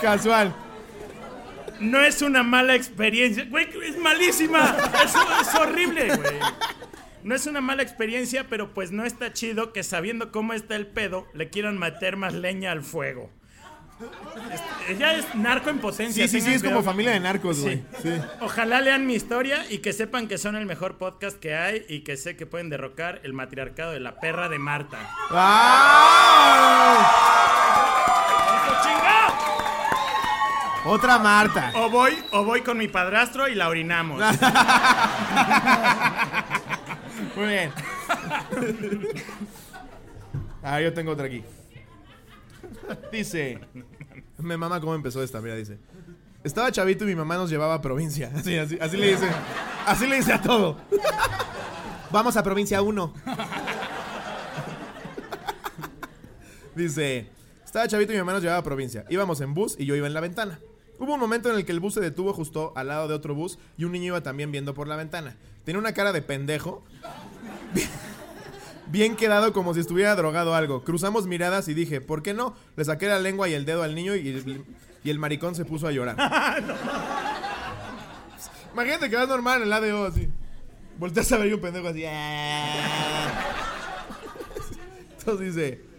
[0.00, 0.54] Casual.
[1.80, 3.44] No es una mala experiencia.
[3.48, 4.76] Güey, es malísima.
[5.40, 6.34] Es horrible, güey.
[7.22, 10.86] No es una mala experiencia, pero pues no está chido que sabiendo cómo está el
[10.86, 13.30] pedo, le quieran meter más leña al fuego.
[14.88, 16.28] Es- ya es narco en potencia.
[16.28, 17.82] Sí, sí, sí, es como familia de narcos, güey.
[18.02, 18.10] Sí.
[18.40, 22.00] Ojalá lean mi historia y que sepan que son el mejor podcast que hay y
[22.00, 24.98] que sé que pueden derrocar el matriarcado de la perra de Marta.
[25.30, 26.96] ¡Ay!
[28.68, 29.15] ¡Eso!
[30.86, 31.72] Otra Marta.
[31.74, 34.20] O voy, o voy con mi padrastro y la orinamos.
[37.36, 37.72] Muy bien.
[40.68, 41.44] Ah, yo tengo otra aquí.
[43.12, 43.60] Dice.
[44.38, 45.78] Me mama cómo empezó esta, mira, dice.
[46.42, 48.32] Estaba chavito y mi mamá nos llevaba a provincia.
[48.36, 49.28] Así, así, así le dice.
[49.86, 50.76] Así le dice a todo.
[52.10, 53.12] Vamos a provincia 1.
[56.74, 57.28] Dice.
[57.64, 59.04] Estaba chavito y mi mamá nos llevaba a provincia.
[59.08, 60.58] Íbamos en bus y yo iba en la ventana.
[60.98, 63.34] Hubo un momento en el que el bus se detuvo justo al lado de otro
[63.34, 65.36] bus y un niño iba también viendo por la ventana.
[65.64, 66.82] Tenía una cara de pendejo
[68.88, 70.84] bien quedado como si estuviera drogado algo.
[70.84, 72.54] Cruzamos miradas y dije, ¿por qué no?
[72.76, 74.64] Le saqué la lengua y el dedo al niño y,
[75.04, 76.16] y el maricón se puso a llorar.
[78.72, 80.28] Imagínate que vas normal en el ADO así.
[80.98, 82.04] Volteas a ver y un pendejo así.
[82.06, 83.44] "Ah".
[85.18, 85.95] Entonces dice...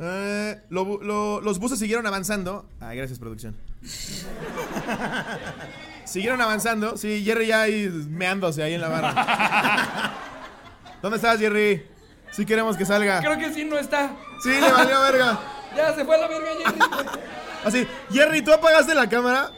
[0.00, 2.68] "Eh, lo bu- lo- los buses siguieron avanzando.
[2.80, 3.56] Ay, gracias, producción.
[6.04, 6.96] siguieron avanzando.
[6.96, 9.12] Sí, Jerry ya ahí meándose ahí en la barra.
[11.02, 11.86] ¿Dónde estás, Jerry?
[12.30, 13.20] Sí queremos que salga.
[13.20, 14.12] Creo que sí no está.
[14.42, 15.38] Sí, le valió verga.
[15.76, 16.78] Ya se fue a la verga, Jerry.
[17.64, 19.50] Así, Jerry, ¿tú apagaste la cámara?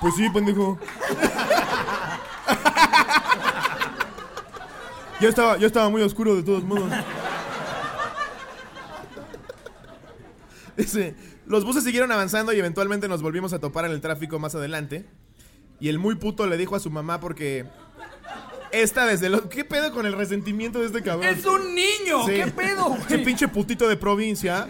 [0.00, 0.78] Pues sí, pendejo.
[5.20, 6.90] Yo estaba, yo estaba muy oscuro de todos modos.
[10.76, 11.14] Dice,
[11.46, 15.06] los buses siguieron avanzando y eventualmente nos volvimos a topar en el tráfico más adelante.
[15.80, 17.66] Y el muy puto le dijo a su mamá porque...
[18.72, 19.48] Esta desde lo...
[19.48, 21.32] ¿Qué pedo con el resentimiento de este cabrón?
[21.32, 22.26] ¡Es un niño!
[22.26, 22.32] Sí.
[22.32, 23.24] ¿Qué pedo, Ese güey?
[23.24, 24.66] pinche putito de provincia.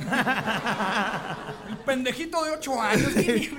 [1.71, 3.09] El pendejito de 8 años.
[3.15, 3.51] qué.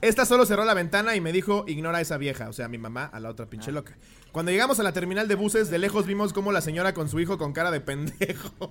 [0.00, 2.76] Esta solo cerró la ventana y me dijo, ignora a esa vieja, o sea, mi
[2.76, 3.96] mamá, a la otra pinche loca.
[4.36, 7.18] Cuando llegamos a la terminal de buses, de lejos vimos como la señora con su
[7.20, 8.50] hijo con cara de pendejo.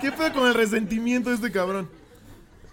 [0.00, 1.90] ¿Qué pedo con el resentimiento de este cabrón?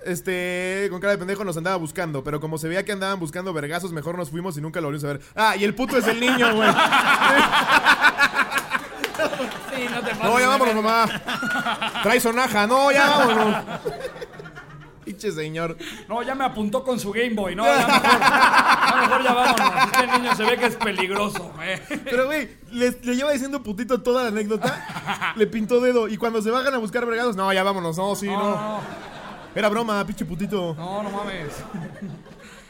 [0.06, 3.52] Este, con cara de pendejo nos andaba buscando, pero como se veía que andaban buscando
[3.52, 5.22] vergazos, mejor nos fuimos y nunca lo volvimos a ver.
[5.36, 6.70] Ah, y el puto es el niño, güey.
[9.76, 12.02] Sí, no te pases No, ya de vámonos, mamá.
[12.02, 13.64] Trae sonaja, no, ya vámonos.
[15.04, 15.78] Pinche señor.
[16.08, 17.66] No, ya me apuntó con su Game Boy, ¿no?
[17.66, 18.02] Ya mejor,
[19.02, 19.84] mejor ya vámonos.
[19.94, 21.54] Este niño se ve que es peligroso.
[21.64, 21.82] eh.
[22.06, 25.34] Pero, güey, le, le lleva diciendo putito toda la anécdota.
[25.36, 26.08] Le pintó dedo.
[26.08, 27.98] Y cuando se bajan a buscar bregados, no, ya vámonos.
[27.98, 28.50] No, sí, No, no.
[28.56, 28.80] no,
[29.56, 30.74] Era broma, pinche putito.
[30.76, 31.54] no, no mames.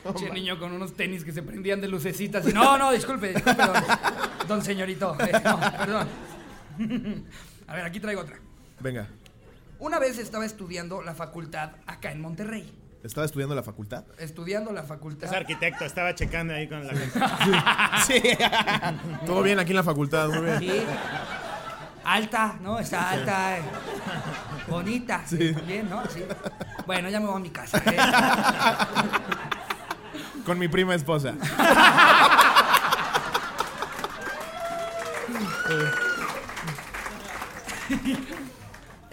[0.03, 2.47] Pinche niño con unos tenis que se prendían de lucecitas.
[2.47, 3.83] Y, no, no, disculpe, disculpe, don,
[4.47, 5.17] don señorito.
[5.19, 6.07] Eh, no, perdón.
[7.67, 8.37] A ver, aquí traigo otra.
[8.79, 9.07] Venga.
[9.79, 12.73] Una vez estaba estudiando la facultad acá en Monterrey.
[13.03, 14.03] ¿Estaba estudiando la facultad?
[14.17, 15.27] Estudiando la facultad.
[15.29, 17.19] Es arquitecto, estaba checando ahí con la gente.
[18.05, 18.21] Sí.
[19.25, 20.59] Todo bien aquí en la facultad, muy bien.
[20.59, 20.83] Sí.
[22.03, 22.79] Alta, ¿no?
[22.79, 23.57] Está alta.
[23.57, 23.61] eh.
[24.67, 25.23] Bonita.
[25.25, 25.53] Sí.
[25.65, 26.03] Bien, ¿no?
[26.09, 26.23] Sí.
[26.85, 27.81] Bueno, ya me voy a mi casa.
[27.85, 27.97] eh.
[30.45, 31.33] Con mi prima esposa.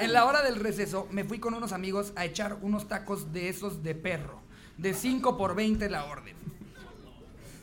[0.05, 3.49] En la hora del receso me fui con unos amigos a echar unos tacos de
[3.49, 4.41] esos de perro.
[4.77, 6.37] De 5 por 20 la orden.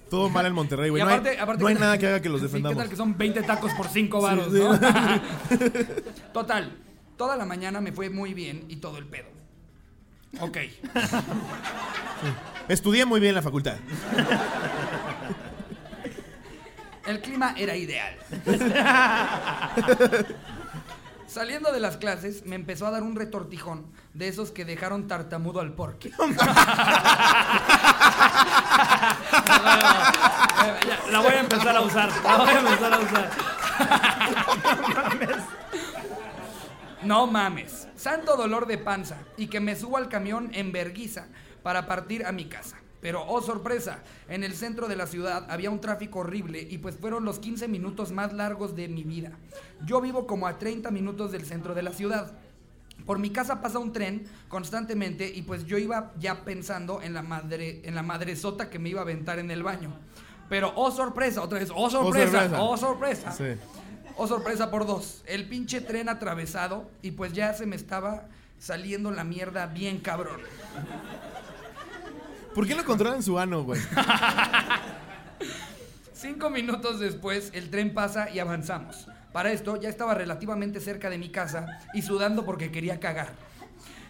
[0.09, 1.01] Todo mal en Monterrey, güey.
[1.03, 2.75] No hay, aparte- aparte no hay ¿qué nada que haga que los defendamos.
[2.77, 4.63] ¿Qué tal que son 20 tacos por 5 varos, Sí, sí.
[4.63, 4.79] no?
[6.33, 6.75] Total,
[7.17, 9.29] toda la mañana me fue muy bien y todo el pedo.
[10.39, 10.57] Ok.
[12.67, 13.75] Estudié muy bien en la facultad.
[17.05, 18.15] El clima era ideal.
[21.31, 25.61] Saliendo de las clases, me empezó a dar un retortijón de esos que dejaron tartamudo
[25.61, 26.09] al porqui.
[31.09, 32.09] la voy a empezar a usar.
[32.21, 33.31] La voy a empezar a usar.
[37.03, 37.87] No mames.
[37.95, 39.19] Santo dolor de panza.
[39.37, 41.27] Y que me subo al camión en verguiza
[41.63, 42.80] para partir a mi casa.
[43.01, 46.95] Pero, oh sorpresa, en el centro de la ciudad había un tráfico horrible y pues
[46.95, 49.31] fueron los 15 minutos más largos de mi vida.
[49.85, 52.31] Yo vivo como a 30 minutos del centro de la ciudad.
[53.05, 57.23] Por mi casa pasa un tren constantemente y pues yo iba ya pensando en la
[57.23, 59.91] madre en la madresota que me iba a aventar en el baño.
[60.47, 62.61] Pero oh sorpresa, otra vez, oh sorpresa, sorpresa.
[62.61, 63.31] oh sorpresa.
[63.31, 63.59] Sí.
[64.17, 65.23] Oh, sorpresa por dos.
[65.25, 68.27] El pinche tren atravesado y pues ya se me estaba
[68.59, 70.39] saliendo la mierda bien cabrón.
[72.53, 73.79] ¿Por qué lo controlan su ano, güey?
[76.13, 79.07] Cinco minutos después, el tren pasa y avanzamos.
[79.31, 83.29] Para esto, ya estaba relativamente cerca de mi casa y sudando porque quería cagar.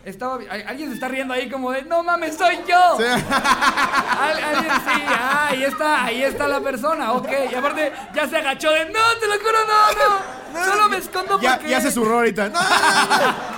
[0.04, 2.98] Estaba, al- alguien se está riendo ahí como de, no mames, soy yo.
[2.98, 7.30] Al- alguien sí, ah, ahí está, ahí está la persona, ok.
[7.52, 10.66] Y aparte, ya se agachó de, no, te lo juro, no, no.
[10.66, 11.70] Solo me escondo Ya, porque...
[11.70, 12.50] ya se zurró ahorita.
[12.50, 13.51] No, no.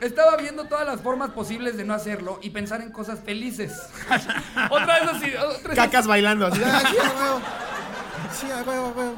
[0.00, 3.72] Estaba viendo todas las formas posibles de no hacerlo y pensar en cosas felices.
[4.70, 6.60] otra vez así, otra, Cacas bailando así.
[6.64, 6.82] Ah,
[8.32, 8.94] sí, huevo.
[8.96, 9.14] Huevo,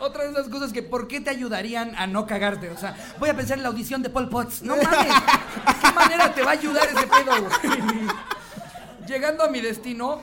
[0.00, 2.70] otra de esas cosas que ¿por qué te ayudarían a no cagarte?
[2.70, 4.62] O sea, voy a pensar en la audición de Paul Potts.
[4.62, 4.90] No mames.
[4.90, 8.08] ¿De qué manera te va a ayudar ese pedo, güey?
[9.06, 10.22] Llegando a mi destino,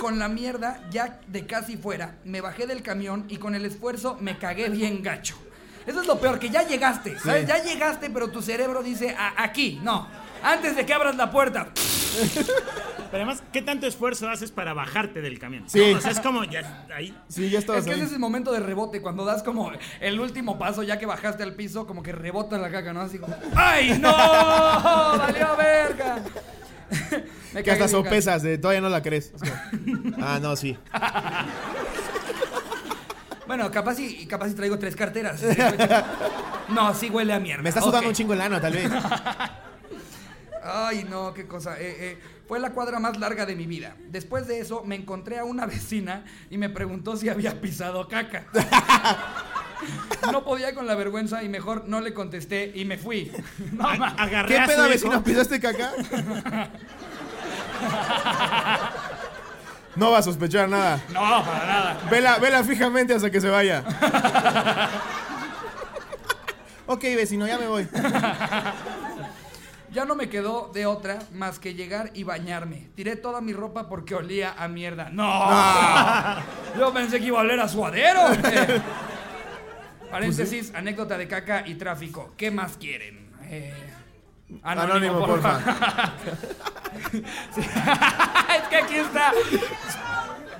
[0.00, 4.16] con la mierda ya de casi fuera, me bajé del camión y con el esfuerzo
[4.20, 5.36] me cagué bien gacho.
[5.86, 7.46] Eso es lo peor, que ya llegaste, ¿sabes?
[7.46, 10.06] Ya llegaste, pero tu cerebro dice, "A- aquí, no.
[10.42, 11.68] Antes de que abras la puerta.
[11.74, 15.64] Pero además, ¿qué tanto esfuerzo haces para bajarte del camión?
[15.66, 15.80] Sí.
[15.92, 17.14] O sea, es como ya ahí.
[17.28, 18.06] Sí, ya estabas Es que ese ahí.
[18.06, 21.54] es el momento de rebote, cuando das como el último paso, ya que bajaste al
[21.54, 23.00] piso, como que rebota la caca, ¿no?
[23.02, 24.10] Así como, ¡ay, no!
[24.12, 26.18] ¡Valió verga!
[27.52, 29.32] Me Que hasta sopesas, de todavía no la crees.
[30.22, 30.76] Ah, no, sí.
[33.50, 35.42] Bueno, capaz y capaz y traigo tres carteras.
[36.68, 37.64] No, sí huele a mierda.
[37.64, 38.88] Me está sudando un chingo el ano, tal vez.
[40.62, 41.74] Ay, no, qué cosa.
[41.80, 43.96] Eh, eh, fue la cuadra más larga de mi vida.
[44.08, 48.44] Después de eso, me encontré a una vecina y me preguntó si había pisado caca.
[50.30, 53.32] No podía con la vergüenza y mejor no le contesté y me fui.
[53.72, 54.90] No, agarré ¿Qué a pedo, hijo.
[54.90, 55.24] vecino?
[55.24, 55.90] ¿Pisaste caca?
[59.96, 61.00] No va a sospechar nada.
[61.12, 62.00] no, para nada.
[62.10, 63.82] Vela, vela fijamente hasta que se vaya.
[66.86, 67.88] Ok, vecino, ya me voy.
[69.92, 72.88] Ya no me quedó de otra más que llegar y bañarme.
[72.94, 75.08] Tiré toda mi ropa porque olía a mierda.
[75.10, 75.26] ¡No!
[76.78, 78.20] Yo pensé que iba a oler a suadero.
[80.12, 82.34] Eh, Paréntesis, anécdota de caca y tráfico.
[82.36, 83.30] ¿Qué más quieren?
[83.44, 83.72] Eh,
[84.64, 85.60] Anónimo, porfa.
[87.54, 87.60] Sí.
[88.70, 89.32] Que aquí está.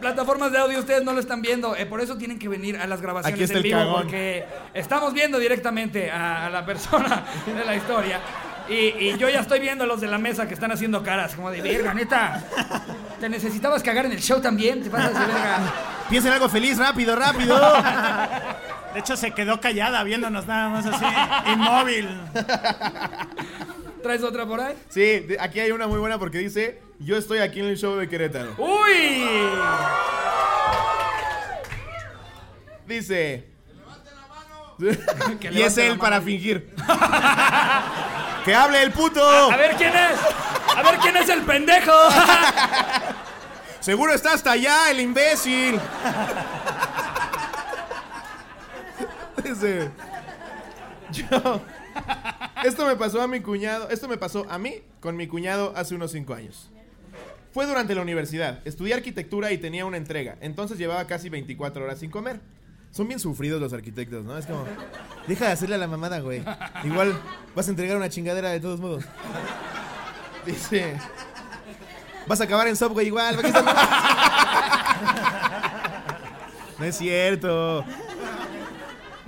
[0.01, 1.77] Plataformas de audio, ustedes no lo están viendo.
[1.77, 3.79] eh, por eso tienen que venir a las grabaciones Aquí está en el vivo.
[3.79, 4.03] cagón.
[4.03, 4.45] Porque
[4.75, 8.19] estamos viendo directamente a, a la persona de la historia.
[8.69, 11.35] Y, y yo ya estoy viendo a los de la mesa que están haciendo caras.
[11.35, 12.43] Como de verga, neta.
[13.21, 14.83] ¿Te necesitabas cagar en el show también?
[14.83, 15.59] ¿Te pasas de verga?
[16.09, 17.59] Piensa en algo feliz, rápido, rápido.
[18.95, 21.05] De hecho, se quedó callada viéndonos nada más así,
[21.53, 22.09] inmóvil.
[24.03, 24.75] ¿Traes otra por ahí?
[24.89, 28.09] Sí, aquí hay una muy buena porque dice, yo estoy aquí en el show de
[28.09, 28.55] Querétaro.
[28.59, 29.27] ¡Uy!
[32.87, 33.47] Dice...
[35.41, 36.01] Que y levante es la él mano.
[36.01, 36.75] para fingir.
[38.45, 39.23] ¡Que hable el puto!
[39.23, 40.19] A ver quién es.
[40.75, 41.93] A ver quién es el pendejo.
[43.81, 45.79] Seguro está hasta allá, el imbécil.
[49.45, 49.91] Dice,
[51.13, 51.61] yo,
[52.65, 55.95] esto me pasó a mi cuñado, esto me pasó a mí con mi cuñado hace
[55.95, 56.71] unos cinco años.
[57.53, 61.99] Fue durante la universidad, estudié arquitectura y tenía una entrega, entonces llevaba casi 24 horas
[61.99, 62.41] sin comer.
[62.93, 64.37] Son bien sufridos los arquitectos, ¿no?
[64.37, 64.65] Es como,
[65.29, 66.43] deja de hacerle a la mamada, güey.
[66.85, 67.15] Igual
[67.55, 69.05] vas a entregar una chingadera de todos modos.
[70.45, 70.97] Dice,
[72.27, 73.37] vas a acabar en Subway igual.
[73.37, 73.75] ¿para qué estás-
[76.81, 77.85] No es cierto.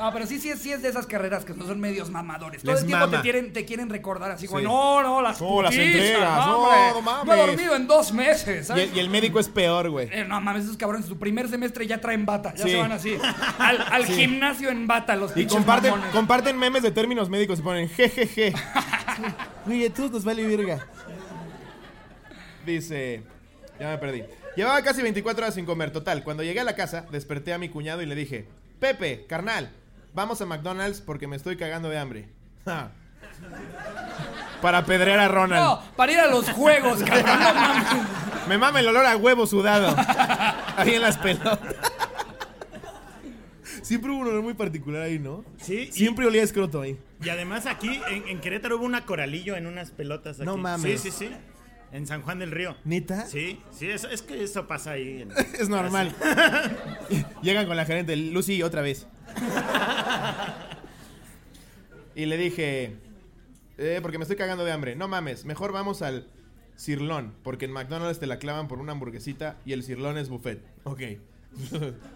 [0.02, 2.62] No, pero sí, sí, es- sí es de esas carreras que no son medios mamadores.
[2.62, 3.22] Todo Les el tiempo te mama.
[3.22, 4.54] quieren, te quieren recordar así Sí.
[4.54, 7.24] no, no, las No, las putizas, entregas, no, no, hombre, no mames.
[7.26, 8.90] No he dormido en dos meses, Y ¿sabes?
[8.90, 10.08] el, y el médico es peor, güey.
[10.10, 12.70] Eh, no mames, esos cabrones, su primer semestre ya traen bata, ya Sí.
[12.72, 13.16] se van así.
[13.58, 16.12] Al, gimnasio en bata, los Y pinches comparten, mamones.
[16.12, 18.52] comparten memes de términos médicos y ponen jejeje.
[19.68, 20.84] Oye, tú nos vale verga.
[22.66, 23.22] Dice,
[23.78, 24.24] ya me perdí.
[24.56, 26.22] Llevaba casi 24 horas sin comer, total.
[26.24, 28.46] Cuando llegué a la casa, desperté a mi cuñado y le dije,
[28.80, 29.70] Pepe, carnal,
[30.14, 32.28] vamos a McDonald's porque me estoy cagando de hambre.
[34.60, 35.62] Para pedrear a Ronald.
[35.64, 38.48] No, para ir a los juegos, cabrón, no mames.
[38.48, 39.94] Me mama el olor a huevo sudado.
[40.76, 41.58] Ahí en las pelotas.
[43.82, 45.44] Siempre hubo un olor muy particular ahí, ¿no?
[45.60, 46.98] Sí, y- Siempre olía escroto ahí.
[47.22, 50.36] Y además aquí en, en Querétaro hubo una coralillo en unas pelotas.
[50.36, 50.46] Aquí.
[50.46, 51.00] No mames.
[51.00, 51.30] Sí, sí, sí.
[51.92, 52.74] En San Juan del Río.
[52.84, 53.26] ¿Neta?
[53.26, 55.22] Sí, sí, eso- es que eso pasa ahí.
[55.22, 56.14] en- Es normal.
[57.42, 59.06] Llegan con la gerente, Lucy, otra vez.
[62.14, 62.96] Y le dije,
[63.78, 64.96] eh, porque me estoy cagando de hambre.
[64.96, 66.26] No mames, mejor vamos al
[66.76, 70.62] cirlón, porque en McDonald's te la clavan por una hamburguesita y el cirlón es buffet.
[70.84, 71.00] Ok.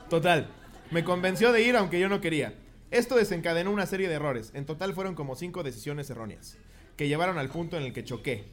[0.08, 0.48] Total.
[0.90, 2.54] Me convenció de ir aunque yo no quería.
[2.90, 4.52] Esto desencadenó una serie de errores.
[4.54, 6.56] En total fueron como cinco decisiones erróneas,
[6.96, 8.44] que llevaron al punto en el que choqué.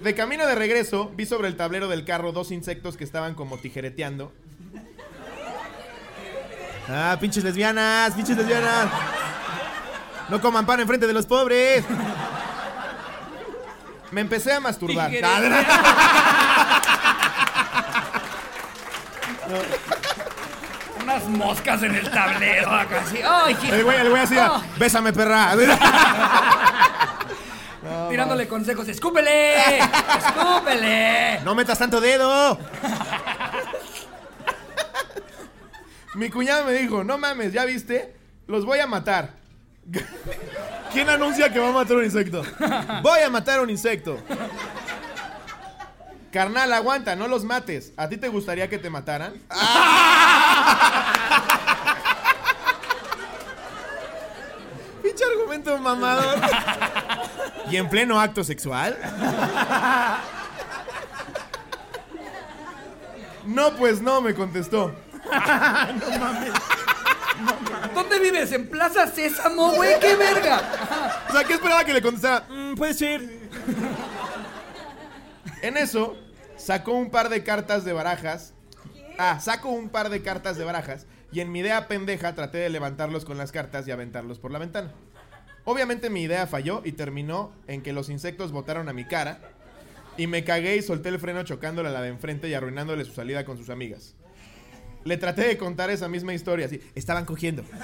[0.00, 3.58] De camino de regreso, vi sobre el tablero del carro dos insectos que estaban como
[3.58, 4.32] tijereteando.
[6.88, 8.88] Ah, pinches lesbianas, pinches lesbianas.
[10.28, 11.84] No coman pan enfrente de los pobres.
[14.12, 15.10] Me empecé a masturbar.
[15.10, 15.64] Tijeretea.
[21.02, 23.18] Unas moscas en el tablero acá así.
[23.24, 24.62] ¡Ay, El güey, el güey así, Oh.
[24.78, 25.52] bésame perra.
[28.08, 28.88] Tirándole consejos.
[28.88, 29.56] ¡Escúpele!
[29.58, 31.40] ¡Escúpele!
[31.44, 32.58] No metas tanto dedo.
[36.14, 38.16] Mi cuñado me dijo, no mames, ¿ya viste?
[38.46, 39.32] Los voy a matar.
[40.92, 42.42] ¿Quién anuncia que va a matar un insecto?
[43.02, 44.18] Voy a matar un insecto.
[46.32, 47.92] Carnal, aguanta, no los mates.
[47.96, 49.34] ¿A ti te gustaría que te mataran?
[55.16, 56.38] Pinche argumento mamador.
[57.70, 58.98] ¿Y en pleno acto sexual?
[63.46, 64.94] No, pues no, me contestó.
[67.94, 68.52] ¿Dónde vives?
[68.52, 69.98] ¿En Plaza Sésamo, güey?
[70.00, 70.60] ¡Qué verga!
[71.28, 72.44] O sea, ¿qué esperaba que le contestara?
[72.50, 73.22] "Mm, puede ser.
[75.62, 76.14] En eso,
[76.58, 78.52] sacó un par de cartas de barajas.
[79.18, 81.06] Ah, saco un par de cartas de barajas.
[81.32, 84.58] Y en mi idea pendeja traté de levantarlos con las cartas y aventarlos por la
[84.58, 84.92] ventana.
[85.66, 89.40] Obviamente mi idea falló y terminó en que los insectos botaron a mi cara.
[90.16, 93.12] Y me cagué y solté el freno chocándole a la de enfrente y arruinándole su
[93.12, 94.14] salida con sus amigas.
[95.04, 96.80] Le traté de contar esa misma historia, así.
[96.94, 97.64] Estaban cogiendo.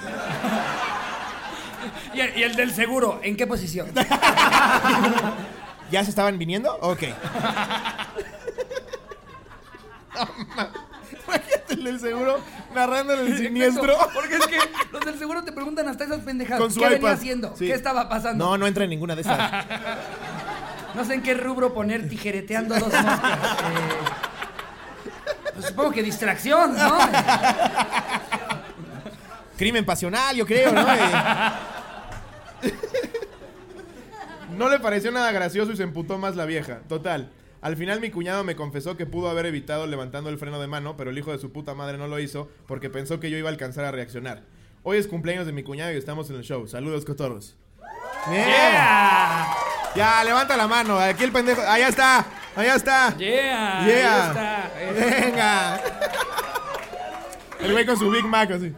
[2.13, 3.91] Y el, y el del seguro, ¿en qué posición?
[5.91, 6.73] ¿Ya se estaban viniendo?
[6.79, 7.03] Ok.
[11.27, 12.39] Imagínate el del seguro
[12.73, 13.91] narrándole el siniestro.
[13.93, 14.57] Exacto, Porque es que
[14.91, 16.61] los del seguro te preguntan hasta esas pendejadas.
[16.61, 17.55] Con su ¿Qué venía haciendo?
[17.57, 17.67] Sí.
[17.67, 18.45] ¿Qué estaba pasando?
[18.45, 19.39] No, no entra en ninguna de esas.
[20.93, 23.23] No sé en qué rubro poner tijereteando dos moscas.
[23.23, 23.95] Eh,
[25.55, 26.97] pues supongo que distracción, ¿no?
[29.57, 30.81] Crimen pasional, yo creo, ¿no?
[30.81, 32.71] Eh.
[34.55, 36.81] No le pareció nada gracioso y se emputó más la vieja.
[36.87, 37.31] Total.
[37.63, 40.97] Al final mi cuñado me confesó que pudo haber evitado levantando el freno de mano,
[40.97, 43.47] pero el hijo de su puta madre no lo hizo porque pensó que yo iba
[43.47, 44.41] a alcanzar a reaccionar.
[44.83, 46.67] Hoy es cumpleaños de mi cuñado y estamos en el show.
[46.67, 47.55] Saludos, cotorros.
[48.29, 48.43] Bien.
[48.45, 49.47] ¡Yeah!
[49.95, 50.99] Ya, levanta la mano.
[50.99, 51.61] Aquí el pendejo.
[51.61, 52.25] Allá está.
[52.53, 53.15] Allá está.
[53.17, 53.79] ¡Yeah!
[53.79, 54.27] ahí Yeah.
[54.27, 54.71] está.
[54.81, 55.81] Eh, Venga.
[57.61, 58.73] El güey con su Big Mac así.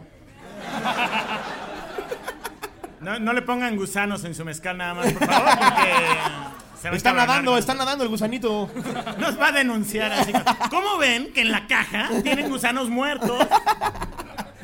[3.00, 6.45] No, no le pongan gusanos en su mezcal nada más, por favor, porque...
[6.80, 8.70] se va Está nadando, con- está nadando el gusanito.
[9.18, 10.32] Nos va a denunciar así.
[10.70, 13.46] ¿Cómo ven que en la caja tienen gusanos muertos?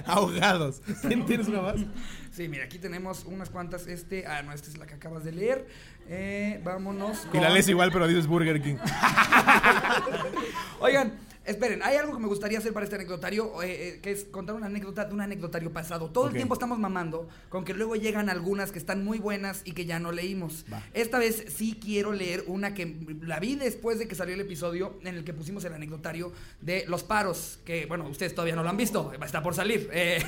[0.07, 0.81] Ahogados.
[1.27, 1.77] ¿Tienes una más?
[2.33, 3.87] Sí, mira, aquí tenemos unas cuantas.
[3.87, 5.67] Este, ah, no, esta es la que acabas de leer.
[6.09, 7.27] Eh, vámonos.
[7.33, 8.77] Y la con- lees igual, pero dices Burger King.
[10.81, 11.13] Oigan,
[11.45, 14.55] esperen, hay algo que me gustaría hacer para este anecdotario, eh, eh, que es contar
[14.55, 16.11] una anécdota de un anecdotario pasado.
[16.11, 19.73] Todo el tiempo estamos mamando con que luego llegan algunas que están muy buenas y
[19.73, 20.65] que ya no leímos.
[20.73, 20.83] Va.
[20.95, 24.99] Esta vez sí quiero leer una que la vi después de que salió el episodio
[25.03, 28.71] en el que pusimos el anecdotario de los paros, que bueno, ustedes todavía no lo
[28.71, 29.89] han visto, está por salir.
[29.93, 30.23] eh,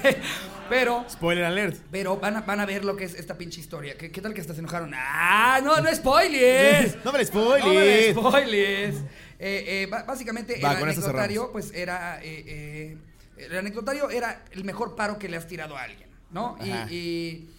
[0.68, 1.76] pero Spoiler alert.
[1.90, 3.96] pero van a, van a ver lo que es esta pinche historia.
[3.96, 4.92] ¿Qué, qué tal que hasta se enojaron?
[4.94, 5.60] ¡Ah!
[5.62, 6.96] ¡No, no spoilers!
[7.04, 8.98] No me la No me spoilers.
[9.46, 12.18] Eh, eh, básicamente Va, el anecdotario, pues era.
[12.22, 12.96] eh, eh,
[13.36, 16.56] el anecdotario era el mejor paro que le has tirado a alguien, ¿no?
[16.64, 17.50] Y, y,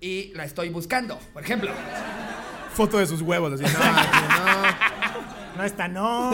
[0.00, 1.72] y la estoy buscando, por ejemplo.
[2.74, 3.62] Foto de sus huevos, así.
[3.62, 4.96] No, no.
[5.56, 6.32] No está, no.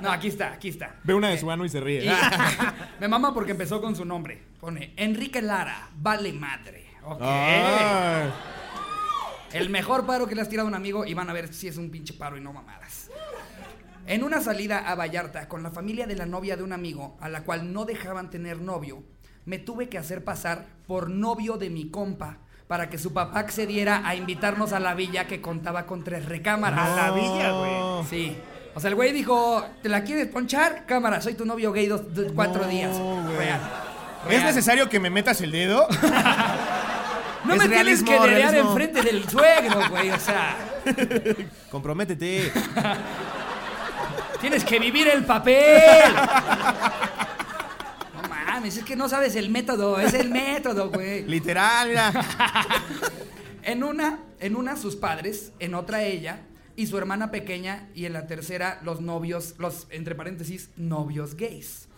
[0.00, 0.94] No, aquí está, aquí está.
[1.04, 2.06] Ve una de su ano y se ríe.
[2.06, 2.10] y-
[3.00, 4.40] me mama porque empezó con su nombre.
[4.58, 6.86] Pone Enrique Lara, vale madre.
[7.04, 7.20] Ok.
[9.54, 11.68] El mejor paro que le has tirado a un amigo y van a ver si
[11.68, 13.08] es un pinche paro y no mamadas.
[14.06, 17.28] En una salida a Vallarta con la familia de la novia de un amigo, a
[17.28, 19.02] la cual no dejaban tener novio,
[19.46, 24.02] me tuve que hacer pasar por novio de mi compa para que su papá accediera
[24.06, 26.88] a invitarnos a la villa que contaba con tres recámaras.
[26.90, 28.04] A la villa, güey.
[28.10, 28.36] Sí.
[28.74, 30.84] O sea, el güey dijo, ¿te la quieres ponchar?
[30.84, 32.96] Cámara, soy tu novio gay dos, dos- cuatro No, días.
[33.38, 33.60] Real.
[34.30, 35.86] ¿Es necesario que me metas el dedo?
[37.44, 38.70] No Es me realismo, tienes que realismo.
[38.70, 40.10] enfrente del suegro, güey.
[40.10, 40.56] O sea,
[41.70, 42.50] Comprométete.
[44.40, 45.82] tienes que vivir el papel.
[48.14, 49.98] No mames, es que no sabes el método.
[49.98, 51.24] Es el método, güey.
[51.26, 52.12] Literal, mira.
[53.62, 56.40] En una, en una sus padres, en otra ella
[56.76, 61.88] y su hermana pequeña y en la tercera los novios, los entre paréntesis novios gays.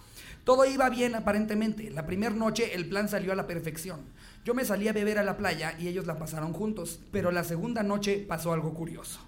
[0.44, 1.90] Todo iba bien aparentemente.
[1.90, 4.00] La primera noche el plan salió a la perfección.
[4.46, 7.42] Yo me salí a beber a la playa y ellos la pasaron juntos, pero la
[7.42, 9.18] segunda noche pasó algo curioso.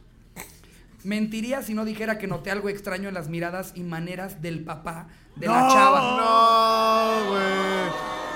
[1.03, 5.09] Mentiría si no dijera que noté algo extraño en las miradas y maneras del papá
[5.35, 6.01] de la chava.
[6.21, 7.43] No, güey.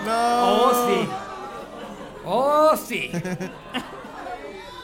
[0.07, 0.55] No.
[0.55, 1.09] Oh, sí.
[2.25, 3.13] Oh, sí.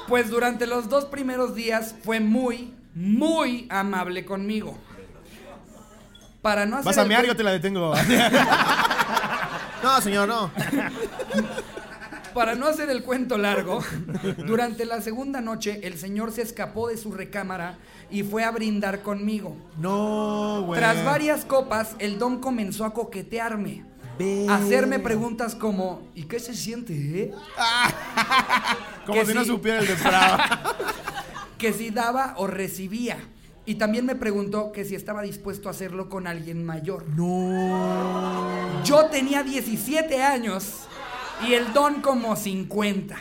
[0.07, 4.79] Pues durante los dos primeros días fue muy, muy amable conmigo.
[6.43, 7.93] Para no hacer Vas a mear, yo te la detengo.
[9.83, 10.51] No, señor, no.
[12.39, 13.83] Para no hacer el cuento largo,
[14.47, 17.79] durante la segunda noche el señor se escapó de su recámara
[18.13, 19.57] y fue a brindar conmigo.
[19.77, 20.79] No, güey.
[20.79, 23.85] Tras varias copas, el don comenzó a coquetearme.
[24.49, 27.35] Hacerme preguntas como, ¿y qué se siente, eh?
[29.05, 30.41] Como que si no supiera el desbravo.
[31.59, 33.19] que si daba o recibía.
[33.67, 37.05] Y también me preguntó que si estaba dispuesto a hacerlo con alguien mayor.
[37.09, 38.85] No.
[38.85, 40.87] Yo tenía 17 años
[41.47, 43.17] y el don como 50.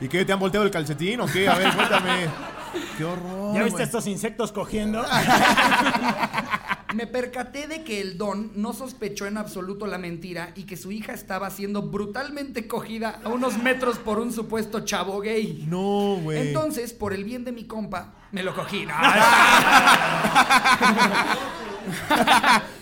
[0.00, 0.24] ¿Y qué?
[0.24, 1.48] ¿Te han volteado el calcetín o qué?
[1.48, 2.28] A ver, cuéntame.
[2.98, 3.54] Qué horror.
[3.54, 3.84] ¿Ya viste güey.
[3.84, 5.04] estos insectos cogiendo?
[6.94, 10.90] Me percaté de que el don no sospechó en absoluto la mentira y que su
[10.90, 15.66] hija estaba siendo brutalmente cogida a unos metros por un supuesto chavo gay.
[15.68, 16.48] No, güey.
[16.48, 18.86] Entonces, por el bien de mi compa, me lo cogí.
[18.86, 18.94] No,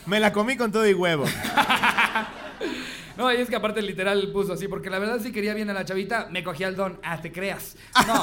[0.07, 1.24] Me la comí con todo y huevo.
[3.16, 5.72] No, y es que aparte literal puso así, porque la verdad si quería bien a
[5.72, 7.00] la chavita, me cogí al don.
[7.02, 7.76] Ah, te creas.
[8.06, 8.22] No.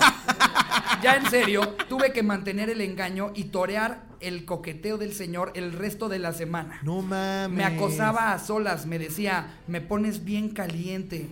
[1.01, 5.73] ya en serio, tuve que mantener el engaño y torear el coqueteo del señor el
[5.73, 6.79] resto de la semana.
[6.83, 7.57] No mames.
[7.57, 11.29] Me acosaba a solas, me decía, me pones bien caliente.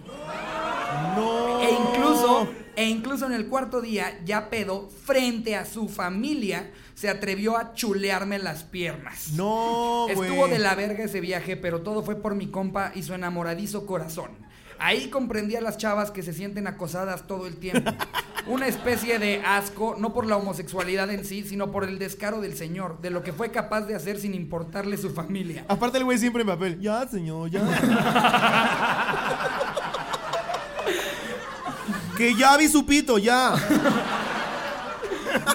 [1.16, 1.62] No.
[1.62, 6.72] E incluso, e incluso en el cuarto día, ya pedo, frente a su familia,
[7.02, 9.32] se atrevió a chulearme las piernas.
[9.32, 10.30] No, güey.
[10.30, 13.88] Estuvo de la verga ese viaje, pero todo fue por mi compa y su enamoradizo
[13.88, 14.30] corazón.
[14.78, 17.92] Ahí comprendí a las chavas que se sienten acosadas todo el tiempo.
[18.46, 22.56] Una especie de asco, no por la homosexualidad en sí, sino por el descaro del
[22.56, 25.66] señor, de lo que fue capaz de hacer sin importarle su familia.
[25.70, 26.80] Aparte el güey siempre en papel.
[26.80, 27.64] Ya, señor, ya.
[32.16, 33.56] que ya vi su pito, ya.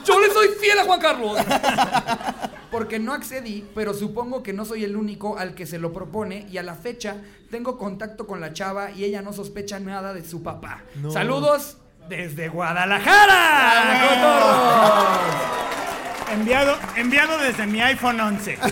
[0.04, 1.38] Yo le soy fiel a Juan Carlos.
[2.70, 6.46] Porque no accedí, pero supongo que no soy el único al que se lo propone
[6.50, 7.16] y a la fecha
[7.50, 10.82] tengo contacto con la chava y ella no sospecha nada de su papá.
[10.96, 11.10] No.
[11.10, 14.08] Saludos desde Guadalajara.
[14.08, 15.56] cotorros.
[16.32, 18.58] Enviado, enviado desde mi iPhone 11.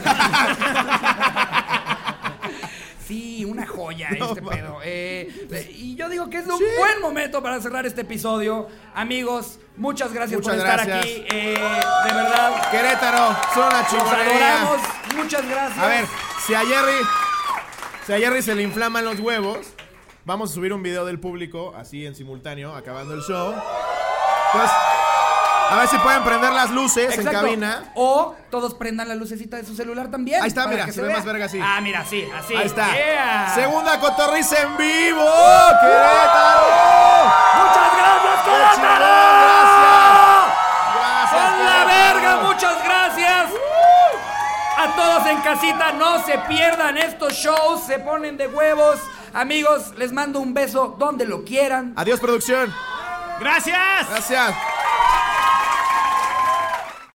[3.55, 4.61] Una joya este mames.
[4.61, 4.79] pedo.
[4.85, 8.69] Eh, eh, y yo digo que es un buen momento para cerrar este episodio.
[8.95, 11.25] Amigos, muchas gracias Muchas por estar aquí.
[11.31, 11.59] Eh,
[12.07, 14.67] de verdad, Querétaro, los chingonería.
[15.17, 15.79] Muchas gracias.
[15.79, 16.05] A ver,
[16.47, 17.07] si a Jerry,
[18.07, 19.69] si a Jerry se le inflaman los huevos,
[20.25, 23.55] vamos a subir un video del público así en simultáneo, acabando el show.
[24.53, 24.77] Entonces,
[25.71, 27.91] a ver si pueden prender las luces en cabina.
[27.95, 30.43] O todos prendan la lucecita de su celular también.
[30.43, 31.59] Ahí está, mira, que se ve más verga así.
[31.63, 32.55] Ah, mira, así, así.
[32.55, 32.93] Ahí está.
[32.93, 33.53] Yeah.
[33.55, 35.25] Segunda cotorriza en vivo.
[35.81, 36.67] Querétaro.
[37.57, 39.05] Muchas gracias, ¡Qué Querétaro.
[40.97, 41.31] Gracias.
[41.31, 42.37] ¡Son la verga!
[42.43, 43.51] ¡Muchas gracias!
[44.77, 49.01] A todos en casita, no se pierdan estos shows, se ponen de huevos.
[49.33, 51.95] Amigos, les mando un beso donde lo quieran.
[51.97, 52.73] Adiós, producción.
[53.41, 54.09] ¡Gracias!
[54.11, 54.55] Gracias.